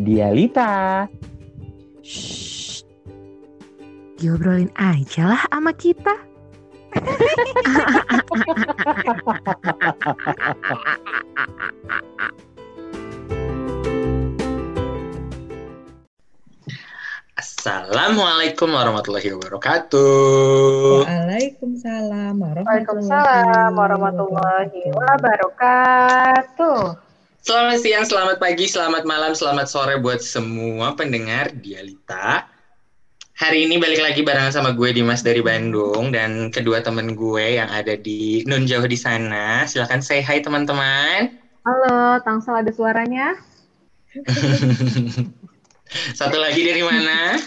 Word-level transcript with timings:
Dialita. 0.00 1.04
Shh. 2.00 2.80
Diobrolin 4.16 4.72
aja 4.80 5.36
lah 5.36 5.44
sama 5.52 5.76
kita. 5.76 6.16
Assalamualaikum 17.36 18.72
warahmatullahi 18.72 19.36
wabarakatuh. 19.36 21.04
Waalaikumsalam 21.04 22.40
Waalaikumsalam 22.40 23.76
warahmatullahi 23.76 24.96
wabarakatuh. 24.96 27.09
Selamat 27.40 27.80
siang, 27.80 28.04
selamat 28.04 28.36
pagi, 28.36 28.68
selamat 28.68 29.08
malam, 29.08 29.32
selamat 29.32 29.64
sore 29.64 29.96
buat 29.96 30.20
semua 30.20 30.92
pendengar 30.92 31.48
Dialita. 31.56 32.44
Hari 33.40 33.64
ini 33.64 33.80
balik 33.80 34.04
lagi 34.04 34.20
barengan 34.20 34.52
sama 34.52 34.76
gue 34.76 34.92
Dimas 34.92 35.24
dari 35.24 35.40
Bandung 35.40 36.12
dan 36.12 36.52
kedua 36.52 36.84
temen 36.84 37.16
gue 37.16 37.56
yang 37.56 37.72
ada 37.72 37.96
di 37.96 38.44
nun 38.44 38.68
jauh 38.68 38.84
di 38.84 38.92
sana. 38.92 39.64
Silahkan 39.64 40.04
say 40.04 40.20
hi 40.20 40.44
teman-teman. 40.44 41.32
Halo, 41.64 42.20
Tangsel 42.20 42.60
ada 42.60 42.72
suaranya? 42.76 43.32
Satu 46.20 46.36
lagi 46.36 46.60
dari 46.60 46.84
mana? 46.84 47.40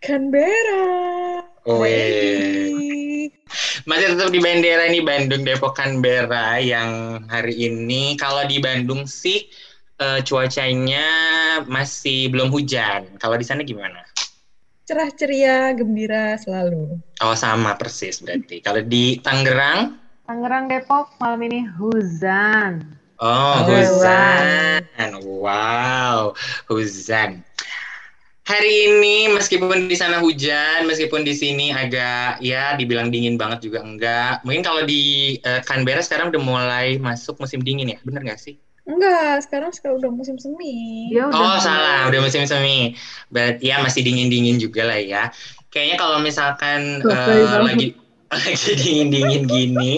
Canberra. 0.00 1.44
Oh, 1.68 1.84
Wey. 1.84 3.03
Masih 3.88 4.16
tetap 4.16 4.28
di 4.32 4.40
bandera 4.42 4.88
nih 4.88 5.04
Bandung 5.04 5.42
Depok 5.46 5.76
Canberra 5.76 6.58
yang 6.58 7.22
hari 7.28 7.68
ini 7.70 8.16
kalau 8.16 8.42
di 8.48 8.58
Bandung 8.58 9.04
sih 9.06 9.46
eh, 10.00 10.20
cuacanya 10.24 11.06
masih 11.68 12.32
belum 12.32 12.50
hujan. 12.50 13.14
Kalau 13.20 13.36
di 13.38 13.46
sana 13.46 13.62
gimana? 13.62 14.02
Cerah 14.84 15.08
ceria, 15.16 15.72
gembira 15.72 16.36
selalu. 16.36 17.00
Oh 17.24 17.32
sama 17.32 17.72
persis 17.80 18.20
berarti. 18.20 18.60
Kalau 18.60 18.84
di 18.84 19.16
Tangerang, 19.16 19.96
Tangerang 20.24 20.68
Depok 20.68 21.16
malam 21.20 21.40
ini 21.48 21.64
hujan. 21.80 22.84
oh 23.20 23.64
Hujan. 23.64 24.80
hujan. 24.92 25.12
Wow, 25.24 26.32
hujan. 26.68 27.44
Hari 28.44 28.92
ini 28.92 29.32
meskipun 29.32 29.88
di 29.88 29.96
sana 29.96 30.20
hujan, 30.20 30.84
meskipun 30.84 31.24
di 31.24 31.32
sini 31.32 31.72
agak 31.72 32.44
ya 32.44 32.76
dibilang 32.76 33.08
dingin 33.08 33.40
banget 33.40 33.64
juga 33.66 33.80
enggak. 33.80 34.44
Mungkin 34.44 34.60
kalau 34.60 34.82
di 34.84 35.36
eh, 35.40 35.60
Canberra 35.64 36.04
sekarang 36.04 36.28
udah 36.28 36.42
mulai 36.44 36.86
masuk 37.00 37.40
musim 37.40 37.64
dingin 37.64 37.96
ya, 37.96 37.98
bener 38.04 38.20
nggak 38.20 38.40
sih? 38.44 38.60
Enggak, 38.84 39.48
sekarang 39.48 39.72
sekarang 39.72 39.96
udah 39.96 40.12
musim 40.12 40.36
semi. 40.36 41.08
Dia 41.08 41.32
udah 41.32 41.40
Oh 41.40 41.56
salah, 41.56 42.04
udah 42.12 42.20
musim 42.20 42.44
semi. 42.44 42.92
Berarti 43.32 43.64
ya 43.72 43.80
masih 43.80 44.04
dingin-dingin 44.04 44.60
juga 44.60 44.84
lah 44.92 45.00
ya. 45.00 45.22
Kayaknya 45.72 45.96
kalau 45.96 46.18
misalkan 46.20 47.00
banget. 47.00 47.64
lagi 47.64 47.86
lagi 48.34 48.70
dingin-dingin 48.76 49.42
gini, 49.48 49.92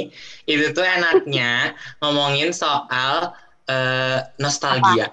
itu 0.47 0.65
tuh 0.71 0.87
enaknya 0.87 1.75
ngomongin 1.99 2.55
soal 2.55 3.35
eh, 3.67 4.23
nostalgia. 4.39 5.11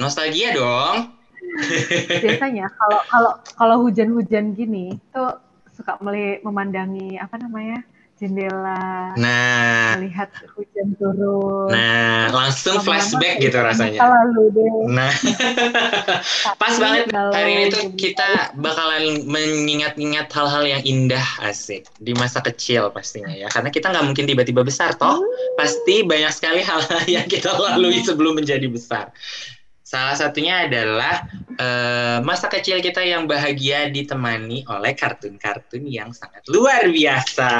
Nostalgia 0.00 0.48
dong. 0.56 1.21
Biasanya 2.08 2.66
kalau 2.72 3.00
kalau 3.06 3.32
kalau 3.54 3.76
hujan-hujan 3.84 4.52
gini 4.52 4.96
tuh 5.12 5.36
suka 5.72 5.96
meli- 6.00 6.40
memandangi 6.44 7.16
apa 7.16 7.40
namanya 7.40 7.80
jendela 8.20 9.18
Nah, 9.18 9.98
melihat 9.98 10.30
hujan 10.54 10.94
turun. 10.94 11.66
nah 11.74 12.30
langsung 12.30 12.78
flashback 12.78 13.42
gitu 13.42 13.58
rasanya. 13.58 13.98
lalu 13.98 14.46
deh. 14.54 14.72
Nah, 14.94 15.10
pas 16.62 16.74
banget 16.78 17.10
hari 17.10 17.50
ini 17.50 17.64
tuh 17.66 17.90
kita 17.98 18.54
bakalan 18.54 19.26
mengingat-ingat 19.26 20.30
hal-hal 20.30 20.62
yang 20.62 20.82
indah 20.86 21.24
asik 21.42 21.82
di 21.98 22.14
masa 22.14 22.38
kecil 22.38 22.94
pastinya 22.94 23.34
ya. 23.34 23.50
Karena 23.50 23.74
kita 23.74 23.90
nggak 23.90 24.06
mungkin 24.06 24.24
tiba-tiba 24.24 24.62
besar 24.62 24.94
toh. 24.94 25.18
Pasti 25.58 26.06
banyak 26.06 26.30
sekali 26.30 26.62
hal-hal 26.62 27.02
yang 27.10 27.26
kita 27.26 27.50
lalui 27.52 28.06
sebelum 28.06 28.38
menjadi 28.38 28.70
besar. 28.70 29.10
Salah 29.92 30.16
satunya 30.16 30.64
adalah 30.64 31.20
eh, 31.52 32.18
masa 32.24 32.48
kecil 32.48 32.80
kita 32.80 33.04
yang 33.04 33.28
bahagia 33.28 33.92
ditemani 33.92 34.64
oleh 34.64 34.96
kartun-kartun 34.96 35.84
yang 35.84 36.16
sangat 36.16 36.40
luar 36.48 36.88
biasa. 36.88 37.52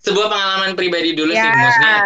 Sebuah 0.00 0.32
pengalaman 0.32 0.72
pribadi 0.72 1.12
dulu 1.12 1.36
sih, 1.36 1.44
Ya. 1.44 1.52
maksudnya 1.52 1.96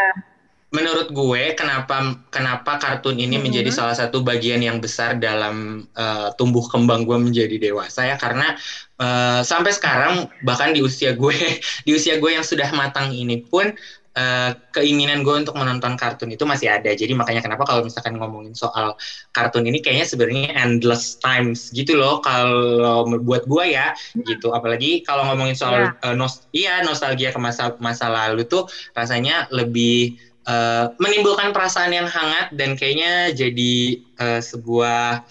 menurut 0.73 1.12
gue 1.12 1.53
kenapa 1.53 2.17
kenapa 2.33 2.81
kartun 2.81 3.21
ini 3.21 3.37
Mhm. 3.39 3.45
menjadi 3.45 3.71
salah 3.71 3.93
satu 3.93 4.25
bagian 4.25 4.59
yang 4.59 4.81
besar 4.81 5.21
dalam 5.21 5.87
eh, 5.93 6.29
tumbuh 6.35 6.65
kembang 6.67 7.05
gue 7.05 7.21
menjadi 7.21 7.61
dewasa 7.61 8.09
ya 8.09 8.17
karena 8.19 8.57
eh, 8.99 9.41
sampai 9.45 9.71
sekarang 9.71 10.27
bahkan 10.43 10.73
di 10.73 10.81
usia 10.83 11.12
gue 11.12 11.37
di 11.87 11.93
usia 11.93 12.17
gue 12.19 12.35
yang 12.35 12.43
sudah 12.43 12.73
matang 12.73 13.12
ini 13.12 13.45
pun 13.45 13.69
eh, 14.12 14.50
keinginan 14.73 15.25
gue 15.25 15.33
untuk 15.33 15.56
menonton 15.56 15.97
kartun 15.97 16.33
itu 16.33 16.45
masih 16.45 16.69
ada. 16.69 16.93
Jadi 16.93 17.12
makanya 17.17 17.41
kenapa 17.41 17.65
kalau 17.65 17.84
misalkan 17.84 18.17
ngomongin 18.21 18.53
soal 18.53 18.97
kartun 19.33 19.65
ini 19.65 19.81
kayaknya 19.81 20.06
sebenarnya 20.09 20.53
endless 20.56 21.17
times 21.21 21.73
gitu 21.73 21.97
loh 21.97 22.21
kalau 22.21 23.09
buat 23.25 23.49
gue 23.49 23.73
ya 23.73 23.97
gitu. 24.25 24.53
Apalagi 24.53 25.00
kalau 25.05 25.28
ngomongin 25.33 25.56
soal 25.56 25.93
eh, 25.97 26.15
nos 26.17 26.45
iya 26.53 26.84
nostalgia 26.84 27.33
ke 27.33 27.41
masa 27.41 27.73
masa 27.81 28.12
lalu 28.12 28.45
tuh 28.45 28.69
rasanya 28.93 29.49
lebih 29.49 30.12
eh, 30.44 30.87
menimbulkan 31.00 31.56
perasaan 31.56 31.93
yang 31.97 32.09
hangat 32.09 32.53
dan 32.53 32.77
kayaknya 32.77 33.33
jadi 33.33 33.75
eh, 33.97 34.41
sebuah 34.44 35.25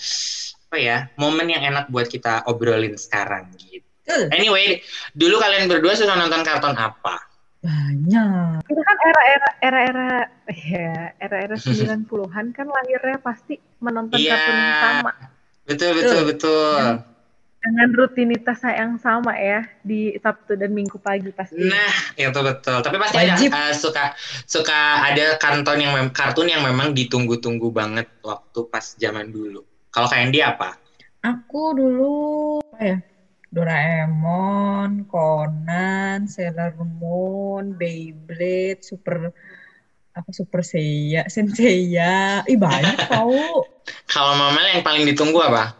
apa 0.71 0.77
ya 0.79 1.03
momen 1.19 1.51
yang 1.51 1.67
enak 1.67 1.91
buat 1.91 2.07
kita 2.07 2.47
obrolin 2.47 2.95
sekarang 2.95 3.51
gitu. 3.59 3.83
Anyway, 4.31 4.79
dulu 5.15 5.39
kalian 5.39 5.67
berdua 5.71 5.95
suka 5.95 6.15
nonton 6.15 6.43
kartun 6.43 6.75
apa? 6.75 7.30
Banyak. 7.61 8.65
Itu 8.65 8.81
kan 8.81 8.97
era-era 8.99 9.49
era-era 9.61 10.09
ya, 10.49 10.93
era-era 11.15 11.55
90-an 11.61 12.45
kan 12.51 12.65
lahirnya 12.65 13.17
pasti 13.17 13.53
menonton 13.77 14.17
Iya. 14.17 14.33
kartun 14.33 14.55
yang 14.55 14.77
sama 14.79 15.11
Betul 15.61 15.89
betul 15.93 16.21
Betul. 16.25 16.25
betul. 16.25 16.83
dengan 17.61 17.93
rutinitas 17.93 18.57
yang 18.65 18.97
sama 18.97 19.37
ya 19.37 19.61
di 19.79 20.17
Sabtu 20.17 20.57
dan 20.57 20.73
Minggu 20.73 20.97
pagi 20.97 21.29
pasti. 21.29 21.61
Nah, 21.61 21.93
itu 22.11 22.39
betul. 22.41 22.81
Tapi 22.81 22.97
pasti 22.97 23.21
ada 23.21 23.37
Wajib. 23.37 23.49
eh, 23.53 23.73
suka 23.77 24.03
suka 24.49 24.79
ada 25.05 25.37
kartun 25.37 25.77
yang 25.77 25.93
mem- 25.93 26.09
kartun 26.09 26.49
yang 26.49 26.65
memang 26.65 26.89
ditunggu-tunggu 26.91 27.69
banget 27.69 28.09
waktu 28.19 28.65
pas 28.65 28.97
zaman 28.97 29.29
dulu. 29.29 29.61
Kalau 29.87 30.09
kalian 30.09 30.33
dia 30.33 30.57
apa? 30.57 30.73
Aku 31.21 31.77
dulu 31.77 32.17
apa 32.73 32.81
ya? 32.81 32.97
Doraemon, 33.51 35.03
Conan, 35.11 36.23
Sailor 36.23 36.71
Moon, 36.79 37.75
Beyblade, 37.75 38.79
Super 38.79 39.35
apa 40.15 40.29
Super 40.31 40.63
Seiya, 40.63 41.27
Senseiya. 41.35 42.47
Ih 42.47 42.55
banyak 42.55 43.11
tau. 43.11 43.67
Kalau 44.11 44.33
Mamel 44.39 44.79
yang 44.79 44.83
paling 44.87 45.03
ditunggu 45.03 45.39
apa? 45.43 45.75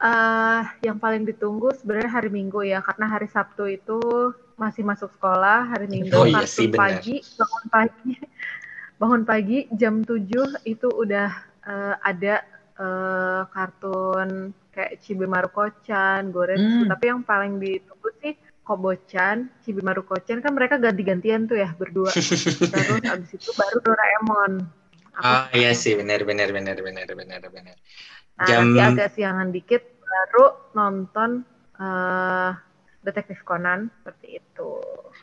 Eh, 0.00 0.62
yang 0.86 0.96
paling 0.96 1.28
ditunggu 1.28 1.74
sebenarnya 1.76 2.08
hari 2.08 2.30
Minggu 2.32 2.64
ya, 2.64 2.80
karena 2.80 3.04
hari 3.10 3.28
Sabtu 3.28 3.68
itu 3.68 4.00
masih 4.56 4.80
masuk 4.86 5.12
sekolah, 5.12 5.68
hari 5.74 5.92
Minggu 5.92 6.14
Oh 6.16 6.24
iya 6.24 6.46
kartun 6.46 6.54
sih, 6.54 6.66
benar. 6.72 6.80
pagi, 6.80 7.14
bangun 7.36 7.64
pagi, 7.68 8.12
bangun 9.00 9.22
pagi 9.28 9.58
jam 9.76 9.94
7 10.00 10.64
itu 10.64 10.88
udah 10.88 11.28
eh, 11.66 11.94
ada 12.00 12.34
eh, 12.80 13.42
kartun 13.52 14.56
kayak 14.80 14.96
Chibi 15.04 15.28
Maruko-chan, 15.28 16.32
Goretsu, 16.32 16.88
Hmm. 16.88 16.88
tapi 16.88 17.04
yang 17.12 17.20
paling 17.20 17.60
ditunggu 17.60 18.08
sih 18.24 18.32
Kobo-chan, 18.64 19.52
Chibi 19.60 19.84
Maruko-chan 19.84 20.40
kan 20.40 20.56
mereka 20.56 20.80
ganti-gantian 20.80 21.44
tuh 21.44 21.60
ya 21.60 21.68
berdua. 21.76 22.08
Terus 22.72 23.04
abis 23.04 23.30
itu 23.36 23.50
baru 23.52 23.76
Doraemon. 23.84 24.52
Aku 25.20 25.28
Oh 25.28 25.44
iya 25.52 25.76
sih, 25.76 25.92
benar 26.00 26.24
benar 26.24 26.48
benar 26.48 26.80
benar 26.80 27.08
benar 27.12 27.42
benar. 27.44 27.76
Nah, 28.40 28.46
Jam- 28.48 28.72
nanti 28.72 29.04
agak 29.04 29.12
siangan 29.12 29.52
dikit 29.52 29.84
baru 30.00 30.46
nonton 30.72 31.44
eh 31.76 32.50
Detektif 33.06 33.40
Conan 33.48 33.88
seperti 33.96 34.26
itu. 34.40 34.70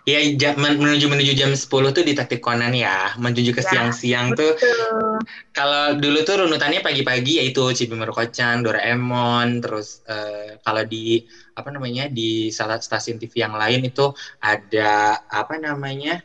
Iya, 0.08 0.20
jam, 0.42 0.54
men- 0.64 0.80
menuju 0.80 1.06
menuju 1.12 1.32
jam 1.36 1.52
10 1.52 1.90
tuh 1.92 2.04
detektif 2.08 2.40
Conan 2.40 2.72
ya, 2.72 3.12
menuju 3.20 3.52
ke 3.52 3.60
Ya, 3.60 3.70
siang-siang 3.70 4.28
tuh. 4.40 4.56
Betul. 4.56 5.20
Kalau 5.56 5.98
dulu 6.00 6.18
tuh 6.28 6.36
runutannya 6.46 6.80
pagi-pagi 6.86 7.32
yaitu 7.44 7.62
Chibi 7.78 7.96
Maruko-chan, 8.00 8.64
Doraemon, 8.66 9.60
terus 9.64 9.88
eh, 10.08 10.56
kalau 10.64 10.84
di 10.88 11.20
apa 11.58 11.70
namanya 11.76 12.04
di 12.18 12.54
salah 12.54 12.78
stasiun 12.80 13.18
TV 13.22 13.34
yang 13.46 13.56
lain 13.58 13.82
itu 13.90 14.02
ada 14.40 15.18
apa 15.28 15.54
namanya 15.60 16.22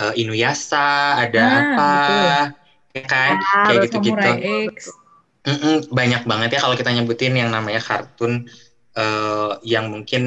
eh, 0.00 0.12
Inuyasha, 0.20 0.78
ada 1.24 1.40
Ah, 1.40 1.62
apa, 1.64 1.82
ya 2.96 3.02
kan, 3.08 3.34
kayak 3.64 3.78
Harus 3.78 3.88
gitu-gitu. 3.88 4.28
X. 4.76 4.98
Mm-mm, 5.42 5.90
banyak 5.98 6.22
banget 6.30 6.48
ya 6.54 6.58
kalau 6.62 6.76
kita 6.78 6.90
nyebutin 6.94 7.34
yang 7.34 7.50
namanya 7.50 7.82
kartun 7.82 8.46
eh, 8.98 9.50
yang 9.66 9.90
mungkin 9.94 10.22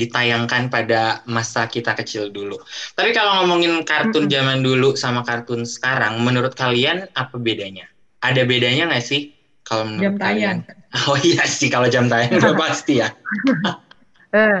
ditayangkan 0.00 0.62
pada 0.74 1.20
masa 1.26 1.66
kita 1.74 1.92
kecil 1.98 2.30
dulu. 2.36 2.54
Tapi 2.96 3.10
kalau 3.16 3.42
ngomongin 3.42 3.82
kartun 3.82 4.24
Mm-mm. 4.24 4.30
zaman 4.30 4.58
dulu 4.66 4.94
sama 4.94 5.20
kartun 5.28 5.62
sekarang, 5.66 6.14
menurut 6.26 6.54
kalian 6.54 7.10
apa 7.12 7.36
bedanya? 7.36 7.84
Ada 8.22 8.42
bedanya 8.50 8.82
nggak 8.90 9.04
sih? 9.10 9.20
Kalau 9.66 9.84
menurut 9.90 10.14
Jam 10.14 10.18
kalian? 10.18 10.58
tayang. 10.58 10.64
Oh 11.12 11.20
iya 11.20 11.44
sih 11.44 11.68
kalau 11.68 11.84
jam 11.92 12.08
tayang 12.08 12.32
udah 12.40 12.54
pasti 12.62 13.04
ya. 13.04 13.08
Eh, 14.34 14.58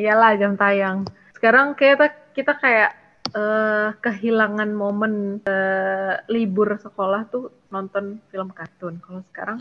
iyalah 0.00 0.30
jam 0.40 0.52
tayang. 0.60 0.98
Sekarang 1.36 1.66
kita 1.80 2.06
kita 2.36 2.52
kayak 2.62 2.90
eh, 3.36 3.88
kehilangan 4.04 4.70
momen 4.82 5.12
eh, 5.44 6.14
libur 6.34 6.68
sekolah 6.84 7.20
tuh 7.32 7.44
nonton 7.72 8.04
film 8.30 8.48
kartun. 8.52 8.94
Kalau 9.04 9.20
sekarang, 9.30 9.58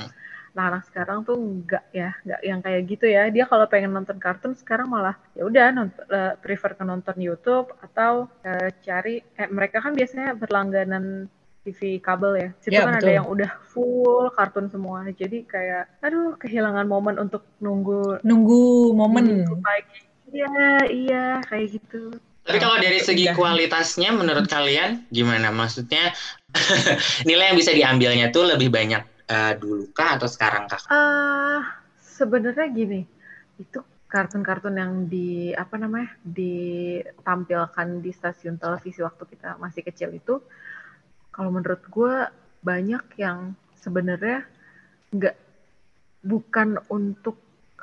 nah 0.52 0.68
anak 0.68 0.84
sekarang 0.92 1.24
tuh 1.24 1.40
enggak 1.40 1.84
ya, 1.96 2.12
enggak 2.28 2.42
yang 2.44 2.60
kayak 2.60 2.82
gitu 2.92 3.06
ya. 3.08 3.24
Dia 3.32 3.48
kalau 3.48 3.66
pengen 3.72 3.96
nonton 3.96 4.20
kartun 4.20 4.54
sekarang 4.54 4.92
malah 4.92 5.16
ya 5.36 5.48
udah 5.48 5.66
nonton 5.72 6.04
eh, 6.12 6.34
prefer 6.40 6.76
ke 6.76 6.84
nonton 6.84 7.16
YouTube 7.18 7.72
atau 7.80 8.28
eh, 8.44 8.70
cari 8.84 9.24
eh, 9.24 9.50
mereka 9.50 9.80
kan 9.80 9.96
biasanya 9.96 10.36
berlangganan 10.36 11.32
TV 11.62 12.02
kabel 12.02 12.32
ya. 12.38 12.50
Situ 12.60 12.74
Ya, 12.74 12.84
kan 12.90 12.98
ada 12.98 13.06
betul. 13.06 13.18
yang 13.22 13.28
udah 13.30 13.52
full 13.70 14.28
kartun 14.34 14.68
semua. 14.68 15.06
Jadi 15.14 15.46
kayak 15.46 15.88
aduh 16.02 16.34
kehilangan 16.42 16.90
momen 16.90 17.16
untuk 17.22 17.46
nunggu 17.62 18.20
Nunggu 18.26 18.92
momen. 18.98 19.46
Pagi. 19.62 20.10
Iya, 20.32 20.88
iya, 20.88 21.26
kayak 21.44 21.76
gitu. 21.76 22.16
Tapi 22.42 22.58
kalau 22.58 22.82
dari 22.82 22.98
segi 22.98 23.30
Udah. 23.30 23.36
kualitasnya 23.38 24.10
menurut 24.16 24.50
kalian 24.50 25.06
gimana? 25.14 25.54
Maksudnya 25.54 26.16
nilai 27.30 27.54
yang 27.54 27.58
bisa 27.60 27.72
diambilnya 27.76 28.34
tuh 28.34 28.50
lebih 28.50 28.74
banyak 28.74 29.06
eh, 29.32 29.54
dulu 29.56 29.88
kah 29.96 30.20
atau 30.20 30.28
sekarang 30.28 30.68
kah? 30.68 30.82
Ah, 30.92 31.64
sebenarnya 31.98 32.68
gini, 32.70 33.02
itu 33.58 33.80
kartun-kartun 34.12 34.76
yang 34.76 34.94
di 35.08 35.56
apa 35.56 35.80
namanya 35.80 36.12
ditampilkan 36.28 38.04
di 38.04 38.12
stasiun 38.12 38.60
televisi 38.60 39.00
waktu 39.00 39.24
kita 39.24 39.56
masih 39.56 39.88
kecil 39.88 40.12
itu, 40.12 40.44
kalau 41.32 41.50
menurut 41.50 41.80
gue 41.88 42.16
banyak 42.60 43.04
yang 43.16 43.56
sebenarnya 43.80 44.44
nggak 45.16 45.36
bukan 46.28 46.78
untuk 46.92 47.40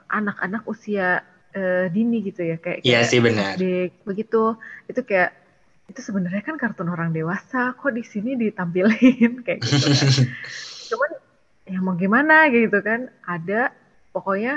anak-anak 0.09 0.63
usia 0.69 1.25
eh, 1.57 1.89
dini 1.89 2.23
gitu 2.23 2.45
ya 2.45 2.57
kayak 2.61 2.85
Iya 2.85 3.01
sih 3.09 3.21
benar. 3.25 3.57
Begitu 4.05 4.55
itu 4.87 5.01
kayak 5.03 5.33
itu 5.89 6.01
sebenarnya 6.05 6.45
kan 6.45 6.61
kartun 6.61 6.93
orang 6.93 7.17
dewasa 7.17 7.73
kok 7.73 7.93
di 7.97 8.05
sini 8.05 8.37
ditampilin 8.37 9.41
kayak 9.45 9.59
gitu 9.65 9.89
kan 9.89 10.13
cuman 10.93 11.11
ya 11.73 11.79
mau 11.85 11.95
gimana? 12.03 12.35
gitu 12.57 12.79
kan. 12.89 13.01
Ada 13.35 13.73
pokoknya 14.15 14.53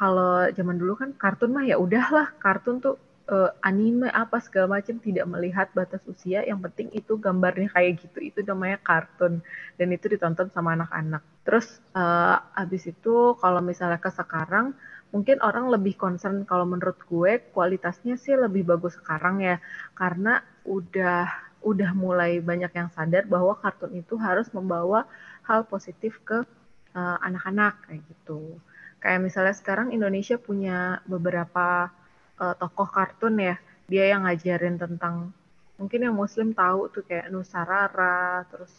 kalau 0.00 0.48
zaman 0.56 0.76
dulu 0.80 0.92
kan 1.00 1.10
kartun 1.22 1.50
mah 1.56 1.64
ya 1.70 1.76
udahlah 1.84 2.26
kartun 2.44 2.76
tuh 2.84 2.96
eh, 3.34 3.50
anime 3.68 4.08
apa 4.22 4.36
segala 4.46 4.66
macam 4.80 4.96
tidak 5.06 5.26
melihat 5.32 5.66
batas 5.78 6.02
usia 6.12 6.40
yang 6.50 6.60
penting 6.64 6.88
itu 7.00 7.12
gambarnya 7.24 7.68
kayak 7.74 7.92
gitu 8.02 8.18
itu 8.28 8.40
namanya 8.50 8.78
kartun. 8.88 9.32
Dan 9.78 9.88
itu 9.96 10.06
ditonton 10.12 10.48
sama 10.54 10.70
anak-anak. 10.78 11.22
Terus 11.46 11.66
eh, 11.98 12.36
abis 12.62 12.82
itu 12.92 13.14
kalau 13.42 13.60
misalnya 13.70 13.98
ke 14.04 14.10
sekarang 14.20 14.66
mungkin 15.14 15.36
orang 15.42 15.66
lebih 15.74 15.94
concern 15.98 16.46
kalau 16.50 16.64
menurut 16.72 16.98
gue 17.10 17.32
kualitasnya 17.54 18.14
sih 18.24 18.34
lebih 18.38 18.62
bagus 18.70 18.94
sekarang 19.00 19.42
ya. 19.42 19.56
Karena 19.98 20.40
udah 20.66 21.26
udah 21.60 21.90
mulai 21.92 22.40
banyak 22.40 22.72
yang 22.72 22.88
sadar 22.96 23.28
bahwa 23.28 23.52
kartun 23.60 23.92
itu 24.00 24.16
harus 24.16 24.48
membawa 24.56 25.04
hal 25.50 25.66
positif 25.66 26.22
ke 26.22 26.46
eh, 26.94 27.18
anak-anak 27.26 27.90
kayak 27.90 28.02
gitu. 28.06 28.62
Kayak 29.02 29.20
misalnya 29.26 29.54
sekarang 29.58 29.90
Indonesia 29.90 30.38
punya 30.38 31.02
beberapa 31.10 31.90
eh, 32.38 32.54
tokoh 32.54 32.86
kartun 32.86 33.42
ya, 33.42 33.58
dia 33.90 34.14
yang 34.14 34.22
ngajarin 34.22 34.78
tentang 34.78 35.34
mungkin 35.74 36.06
yang 36.06 36.14
Muslim 36.14 36.54
tahu 36.54 36.94
tuh 36.94 37.02
kayak 37.02 37.34
Nusarara, 37.34 38.46
terus 38.46 38.70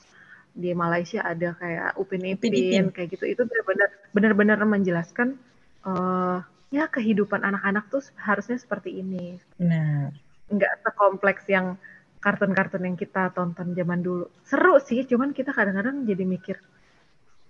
di 0.56 0.72
Malaysia 0.72 1.28
ada 1.28 1.52
kayak 1.60 2.00
Upin 2.00 2.24
Upin 2.24 2.56
Ipin 2.56 2.86
kayak 2.96 3.20
gitu. 3.20 3.28
Itu 3.28 3.44
benar-benar 3.44 3.90
benar-benar 4.16 4.60
menjelaskan 4.64 5.36
eh, 5.84 6.40
ya 6.72 6.88
kehidupan 6.88 7.44
anak-anak 7.44 7.92
tuh 7.92 8.00
harusnya 8.16 8.56
seperti 8.56 9.04
ini 9.04 9.36
Benar. 9.60 10.16
nggak 10.48 10.74
sekompleks 10.88 11.44
yang 11.52 11.76
kartun-kartun 12.22 12.86
yang 12.86 12.96
kita 12.96 13.34
tonton 13.34 13.74
zaman 13.74 14.00
dulu. 14.00 14.30
Seru 14.46 14.78
sih, 14.80 15.04
cuman 15.04 15.34
kita 15.34 15.52
kadang-kadang 15.52 16.06
jadi 16.06 16.22
mikir, 16.22 16.56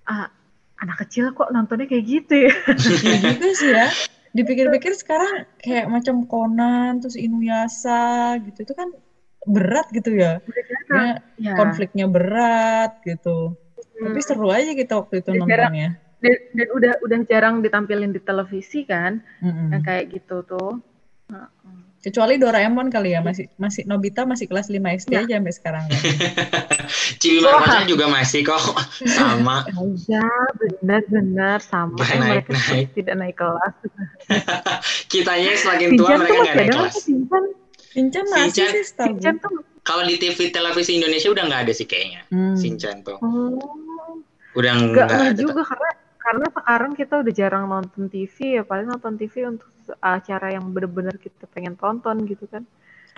ah, 0.07 0.31
anak 0.79 1.03
kecil 1.05 1.35
kok 1.35 1.51
nontonnya 1.51 1.85
kayak 1.85 2.05
gitu 2.07 2.47
ya? 2.47 2.53
Ya 3.11 3.17
juga 3.19 3.47
sih 3.53 3.69
ya. 3.69 3.87
Dipikir-pikir 4.31 4.95
sekarang 5.03 5.43
kayak 5.59 5.91
macam 5.91 6.23
Conan, 6.23 7.03
terus 7.03 7.19
Inuyasha 7.19 8.39
gitu. 8.39 8.63
Itu 8.63 8.73
kan 8.73 8.89
berat 9.43 9.91
gitu 9.91 10.15
ya. 10.15 10.39
Ya, 10.87 11.19
Ya. 11.35 11.53
konfliknya 11.59 12.07
berat 12.07 12.95
gitu. 13.03 13.59
Tapi 14.01 14.17
Hmm. 14.17 14.25
seru 14.25 14.49
aja 14.49 14.71
gitu 14.71 14.91
waktu 14.97 15.19
itu 15.19 15.29
Dan 15.35 15.45
jarang- 15.45 15.75
nontonnya. 15.75 15.89
Dan, 16.21 16.37
dan 16.53 16.67
udah 16.77 16.93
udah 17.01 17.17
jarang 17.25 17.55
ditampilin 17.59 18.13
di 18.13 18.21
televisi 18.21 18.85
kan, 18.85 19.25
Mm-mm. 19.41 19.73
yang 19.73 19.81
kayak 19.81 20.13
gitu 20.15 20.45
tuh. 20.45 20.77
Kecuali 22.01 22.35
Doraemon 22.35 22.89
kali 22.89 23.13
ya, 23.13 23.21
masih 23.21 23.45
masih 23.55 23.85
Nobita 23.85 24.25
masih 24.25 24.45
kelas 24.45 24.67
5 24.67 24.81
SD 24.97 25.11
Ya. 25.11 25.21
aja 25.21 25.33
sampai 25.37 25.53
sekarang. 25.53 25.85
Cibi 27.21 27.39
Wah. 27.39 27.61
Markocha 27.61 27.85
juga 27.85 28.05
masih 28.07 28.41
kok 28.41 28.57
sama. 29.17 29.61
Iya, 30.01 30.25
benar-benar 30.81 31.61
sama. 31.61 32.01
Eh, 32.01 32.17
mereka 32.17 32.49
naik-naik. 32.49 32.87
tidak 32.93 33.15
naik 33.15 33.35
kelas. 33.35 33.73
Kitanya 35.05 35.51
semakin 35.55 35.89
tua 35.93 36.07
Shinchan 36.07 36.19
mereka 36.19 36.33
tuh 36.33 36.41
nggak 36.41 36.55
naik 36.55 36.69
kelas. 36.71 36.95
Shinchan 37.91 38.25
masih 38.25 38.41
Shinchan- 38.47 38.71
sih 38.71 38.83
setahu 38.83 39.13
gue. 39.13 39.33
tuh, 39.37 39.53
Kalau 39.81 40.03
di 40.03 40.15
TV 40.15 40.37
televisi 40.49 40.91
Indonesia 40.95 41.27
udah 41.27 41.43
nggak 41.43 41.61
ada 41.65 41.71
sih 41.71 41.85
kayaknya. 41.85 42.21
Hmm. 42.29 42.55
Shinchan 42.55 43.01
tuh. 43.01 43.17
oh, 43.17 43.61
Udah 44.51 44.73
Nggak 44.75 45.07
ada. 45.07 45.31
juga 45.33 45.61
karena 45.61 45.89
karena 46.31 46.47
sekarang 46.47 46.91
kita 46.95 47.13
udah 47.19 47.33
jarang 47.35 47.67
nonton 47.67 48.07
TV 48.07 48.55
ya 48.55 48.63
paling 48.63 48.87
nonton 48.87 49.19
TV 49.19 49.51
untuk 49.51 49.67
acara 49.99 50.55
yang 50.55 50.63
bener-bener 50.71 51.19
kita 51.19 51.43
pengen 51.51 51.75
tonton 51.75 52.23
gitu 52.23 52.47
kan 52.47 52.63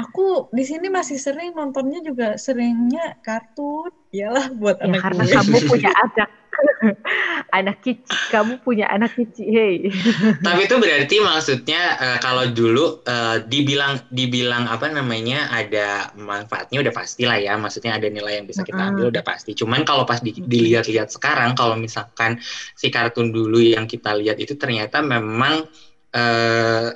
Aku 0.02 0.50
di 0.50 0.66
sini 0.66 0.90
masih 0.90 1.22
sering 1.22 1.54
nontonnya 1.54 2.02
juga 2.02 2.34
seringnya 2.34 3.22
kartun. 3.22 3.94
Iyalah 4.10 4.50
buat 4.58 4.82
ya 4.82 4.90
anak 4.90 5.02
karena 5.06 5.24
gue. 5.30 5.34
kamu 5.38 5.58
punya 5.70 5.92
anak 6.10 6.30
anak 7.58 7.78
kicik 7.84 8.22
kamu 8.30 8.60
punya 8.62 8.90
anak 8.90 9.14
kicik 9.16 9.48
hey 9.48 9.76
Tapi 10.46 10.68
itu 10.68 10.76
berarti 10.76 11.16
maksudnya 11.24 11.82
eh, 12.00 12.18
kalau 12.20 12.52
dulu 12.52 13.00
eh, 13.08 13.38
dibilang 13.48 14.04
dibilang 14.12 14.68
apa 14.68 14.92
namanya 14.92 15.48
ada 15.48 16.12
manfaatnya 16.20 16.84
udah 16.84 16.94
pasti 16.94 17.24
lah 17.24 17.40
ya. 17.40 17.56
Maksudnya 17.56 17.96
ada 17.96 18.08
nilai 18.12 18.42
yang 18.42 18.48
bisa 18.50 18.62
kita 18.68 18.92
ambil 18.92 19.10
udah 19.14 19.24
pasti. 19.24 19.56
Cuman 19.56 19.88
kalau 19.88 20.04
pas 20.04 20.20
di- 20.20 20.44
dilihat-lihat 20.44 21.10
sekarang 21.16 21.56
kalau 21.56 21.80
misalkan 21.80 22.36
si 22.76 22.92
kartun 22.92 23.32
dulu 23.32 23.60
yang 23.64 23.88
kita 23.88 24.14
lihat 24.20 24.36
itu 24.42 24.60
ternyata 24.60 25.00
memang 25.00 25.64
eh, 26.12 26.88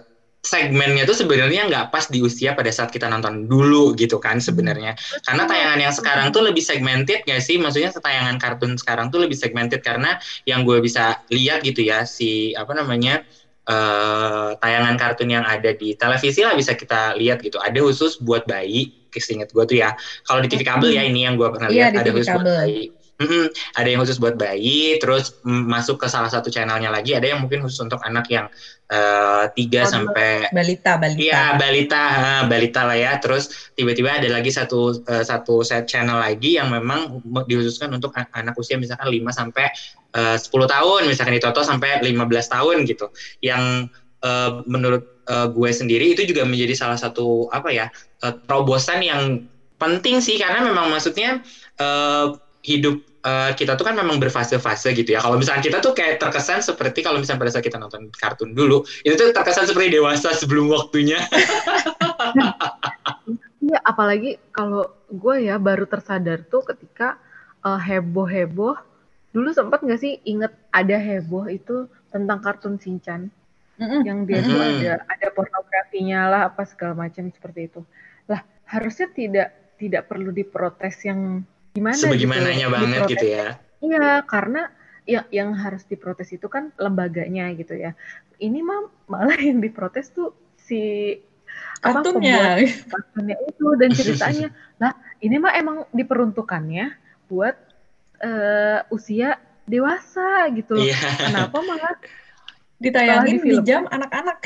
segmennya 0.47 1.03
tuh 1.03 1.17
sebenarnya 1.19 1.67
nggak 1.67 1.85
pas 1.91 2.07
di 2.07 2.23
usia 2.23 2.55
pada 2.55 2.71
saat 2.71 2.87
kita 2.87 3.11
nonton 3.11 3.51
dulu 3.51 3.91
gitu 3.99 4.15
kan 4.23 4.39
sebenarnya. 4.39 4.95
Karena 5.27 5.43
tayangan 5.43 5.79
yang 5.83 5.93
sekarang 5.93 6.27
tuh 6.31 6.47
lebih 6.47 6.63
segmented 6.63 7.27
gak 7.27 7.43
sih? 7.43 7.59
Maksudnya 7.59 7.91
tayangan 7.91 8.39
kartun 8.39 8.79
sekarang 8.79 9.11
tuh 9.11 9.27
lebih 9.27 9.35
segmented 9.35 9.83
karena 9.83 10.15
yang 10.47 10.63
gue 10.63 10.79
bisa 10.79 11.19
lihat 11.27 11.67
gitu 11.67 11.83
ya 11.83 12.07
si 12.07 12.55
apa 12.55 12.71
namanya 12.71 13.27
eh 13.67 14.51
tayangan 14.63 14.95
kartun 14.95 15.27
yang 15.27 15.43
ada 15.43 15.75
di 15.75 15.91
televisi 15.99 16.39
lah 16.47 16.55
bisa 16.55 16.71
kita 16.71 17.19
lihat 17.19 17.43
gitu. 17.43 17.59
Ada 17.59 17.83
khusus 17.83 18.15
buat 18.23 18.47
bayi, 18.47 18.95
keseinget 19.11 19.51
gue 19.51 19.63
tuh 19.67 19.77
ya. 19.83 19.91
Kalau 20.23 20.39
di 20.39 20.47
TV 20.47 20.63
kabel 20.63 20.95
ya 20.95 21.03
ini 21.03 21.27
yang 21.27 21.35
gue 21.35 21.51
pernah 21.51 21.67
Iya, 21.67 21.91
lihat 21.91 21.99
di 21.99 21.99
ada 21.99 22.09
khusus 22.15 22.31
buat 22.31 22.47
bayi. 22.47 22.96
Mm-mm, 23.17 23.49
ada 23.73 23.87
yang 23.89 23.97
khusus 24.05 24.21
buat 24.21 24.37
bayi, 24.37 25.01
terus 25.01 25.33
mm, 25.41 25.65
masuk 25.65 25.97
ke 25.97 26.05
salah 26.05 26.29
satu 26.29 26.53
channelnya 26.53 26.93
lagi. 26.93 27.17
Ada 27.17 27.33
yang 27.33 27.41
mungkin 27.41 27.65
khusus 27.65 27.81
untuk 27.81 27.97
anak 28.05 28.29
yang 28.29 28.45
eh, 28.93 29.45
tiga 29.57 29.89
Toddler. 29.89 29.89
sampai 29.89 30.29
Balita, 30.53 30.91
balita. 31.01 31.17
Iya 31.25 31.41
balita, 31.57 32.03
ha, 32.13 32.33
balita 32.45 32.81
lah 32.85 32.93
ya. 32.93 33.17
Terus 33.17 33.73
tiba-tiba 33.73 34.21
ada 34.21 34.29
lagi 34.29 34.53
satu 34.53 35.01
eh, 35.01 35.25
satu 35.25 35.65
set 35.65 35.89
channel 35.89 36.21
lagi 36.21 36.61
yang 36.61 36.69
memang 36.69 37.17
me- 37.25 37.45
dikhususkan 37.49 37.89
untuk 37.89 38.13
anak 38.13 38.53
usia 38.53 38.77
misalkan 38.77 39.09
5 39.09 39.33
sampai 39.33 39.65
eh, 40.13 40.37
10 40.37 40.69
tahun, 40.69 41.09
misalkan 41.09 41.33
di 41.33 41.41
Toto 41.41 41.65
sampai 41.65 41.97
15 42.05 42.53
tahun 42.53 42.85
gitu. 42.85 43.09
Yang 43.41 43.89
eh, 44.21 44.51
menurut 44.69 45.09
eh, 45.25 45.47
gue 45.49 45.69
sendiri 45.73 46.13
itu 46.13 46.21
juga 46.21 46.45
menjadi 46.45 46.77
salah 46.77 47.01
satu 47.01 47.49
apa 47.49 47.73
ya 47.73 47.89
eh, 48.21 48.33
terobosan 48.45 49.01
yang 49.01 49.41
penting 49.77 50.21
sih 50.21 50.37
karena 50.37 50.61
memang 50.61 50.89
maksudnya 50.89 51.41
eh, 51.81 52.25
hidup 52.67 52.99
eh, 53.23 53.51
kita 53.55 53.79
tuh 53.79 53.87
kan 53.87 53.95
memang 53.95 54.19
berfase-fase 54.19 54.91
gitu 54.91 55.15
ya. 55.15 55.23
Kalau 55.23 55.39
misalkan 55.39 55.63
kita 55.63 55.79
tuh 55.79 55.95
kayak 55.95 56.19
terkesan 56.19 56.59
seperti 56.59 56.99
kalau 56.99 57.17
misalnya 57.17 57.47
pada 57.47 57.51
saat 57.55 57.63
kita 57.63 57.79
nonton 57.79 58.11
kartun 58.11 58.51
dulu, 58.51 58.83
itu 59.01 59.15
tuh 59.15 59.31
terkesan 59.31 59.65
seperti 59.65 59.95
dewasa 59.95 60.35
sebelum 60.35 60.67
waktunya. 60.67 61.23
Iya, 63.57 63.81
apalagi 63.83 64.37
kalau 64.53 64.85
gue 65.09 65.49
ya 65.49 65.57
baru 65.57 65.89
tersadar 65.89 66.45
tuh 66.45 66.63
ketika 66.63 67.17
eh, 67.63 67.79
heboh-heboh. 67.79 68.77
Dulu 69.33 69.49
sempat 69.51 69.83
nggak 69.83 69.99
sih 69.99 70.13
inget 70.23 70.53
ada 70.71 70.97
heboh 70.97 71.45
itu 71.51 71.85
tentang 72.09 72.39
kartun 72.39 72.79
Shinchan 72.79 73.27
Mm-mm. 73.77 74.01
yang 74.07 74.23
dia 74.25 74.41
tuh 74.41 74.55
Mhm. 74.55 74.69
ada 74.81 74.91
ada 75.05 75.27
pornografinya 75.35 76.19
lah 76.31 76.41
apa 76.49 76.63
segala 76.65 76.95
macam 76.95 77.27
seperti 77.29 77.67
itu. 77.67 77.81
Lah 78.25 78.41
harusnya 78.65 79.11
tidak 79.11 79.47
tidak 79.77 80.09
perlu 80.09 80.31
diprotes 80.31 80.97
yang 81.05 81.43
gimana 81.77 81.93
gitu. 81.93 82.09
Sebagaimananya 82.09 82.67
banget 82.73 82.89
Diprotes 82.89 83.11
gitu 83.13 83.25
ya. 83.29 83.45
Iya, 83.77 84.09
karena 84.25 84.61
ya 85.05 85.21
yang 85.29 85.53
harus 85.55 85.85
diprotes 85.85 86.33
itu 86.33 86.49
kan 86.49 86.73
lembaganya 86.75 87.53
gitu 87.53 87.77
ya. 87.77 87.93
Ini 88.41 88.59
mah 88.65 88.81
malah 89.05 89.37
yang 89.47 89.61
diprotes 89.61 90.09
tuh 90.09 90.33
si 90.57 91.13
apa 91.79 92.01
Kartunnya. 92.01 92.57
pembuat 92.57 92.89
kartunnya 92.89 93.37
itu 93.45 93.65
dan 93.77 93.89
ceritanya. 93.93 94.47
Lah, 94.81 94.93
ini 95.21 95.37
mah 95.37 95.53
emang 95.53 95.77
diperuntukannya 95.93 96.85
buat 97.29 97.55
eh, 98.19 98.79
usia 98.89 99.37
dewasa 99.63 100.49
gitu. 100.57 100.75
Iya. 100.75 100.97
Kenapa 101.21 101.61
malah 101.69 101.95
Ditayangin 102.77 103.41
di 103.41 103.41
di 103.41 103.57
film. 103.57 103.65
jam 103.65 103.83
anak-anak. 103.89 104.37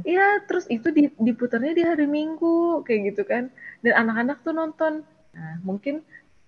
ya 0.00 0.40
terus 0.48 0.64
itu 0.72 0.88
di- 0.88 1.12
diputarnya 1.12 1.76
di 1.76 1.84
hari 1.84 2.08
Minggu 2.08 2.80
kayak 2.88 3.00
gitu 3.12 3.22
kan. 3.28 3.52
Dan 3.80 3.92
anak-anak 4.06 4.40
tuh 4.40 4.52
nonton. 4.52 5.04
Nah, 5.36 5.52
mungkin 5.68 5.94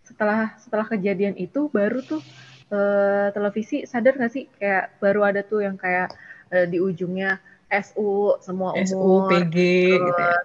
setelah 0.09 0.59
setelah 0.59 0.87
kejadian 0.93 1.35
itu 1.39 1.71
baru 1.71 1.99
tuh 2.11 2.21
eh, 2.75 3.29
televisi 3.37 3.77
sadar 3.87 4.12
nggak 4.19 4.33
sih 4.35 4.45
kayak 4.59 4.83
baru 5.03 5.21
ada 5.29 5.41
tuh 5.51 5.61
yang 5.67 5.77
kayak 5.79 6.09
eh, 6.55 6.67
di 6.73 6.79
ujungnya 6.83 7.39
SU 7.73 8.37
semua 8.47 8.71
SU, 8.77 8.99
umur 8.99 9.23
PG 9.31 9.57
gitu 10.09 10.21
ya. 10.21 10.37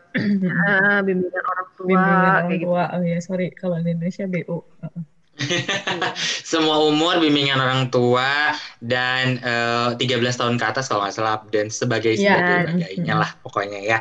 ah, 0.70 0.98
bimbingan 1.08 1.44
orang 1.51 1.70
tua 1.77 1.88
Bimbingan 1.89 2.17
orang 2.32 2.44
kayak 2.48 2.60
gitu. 2.63 2.72
tua. 2.72 2.84
Oh 2.96 3.03
ya, 3.03 3.17
sorry 3.27 3.46
kalau 3.60 3.75
di 3.84 3.89
Indonesia 3.94 4.24
BU. 4.34 4.58
Heeh. 4.82 5.03
Semua 6.51 6.82
umur, 6.82 7.22
bimbingan 7.22 7.60
orang 7.62 7.82
tua, 7.94 8.58
dan 8.82 9.38
eh, 9.38 9.89
13 10.00 10.36
tahun 10.39 10.56
ke 10.58 10.65
atas 10.65 10.89
kalau 10.89 11.06
nggak 11.06 11.13
salah, 11.15 11.36
dan 11.53 11.67
sebagai 11.70 12.13
Iya. 12.17 12.34
sebagainya 12.65 13.13
lah 13.22 13.29
pokoknya 13.46 13.79
ya. 13.86 13.98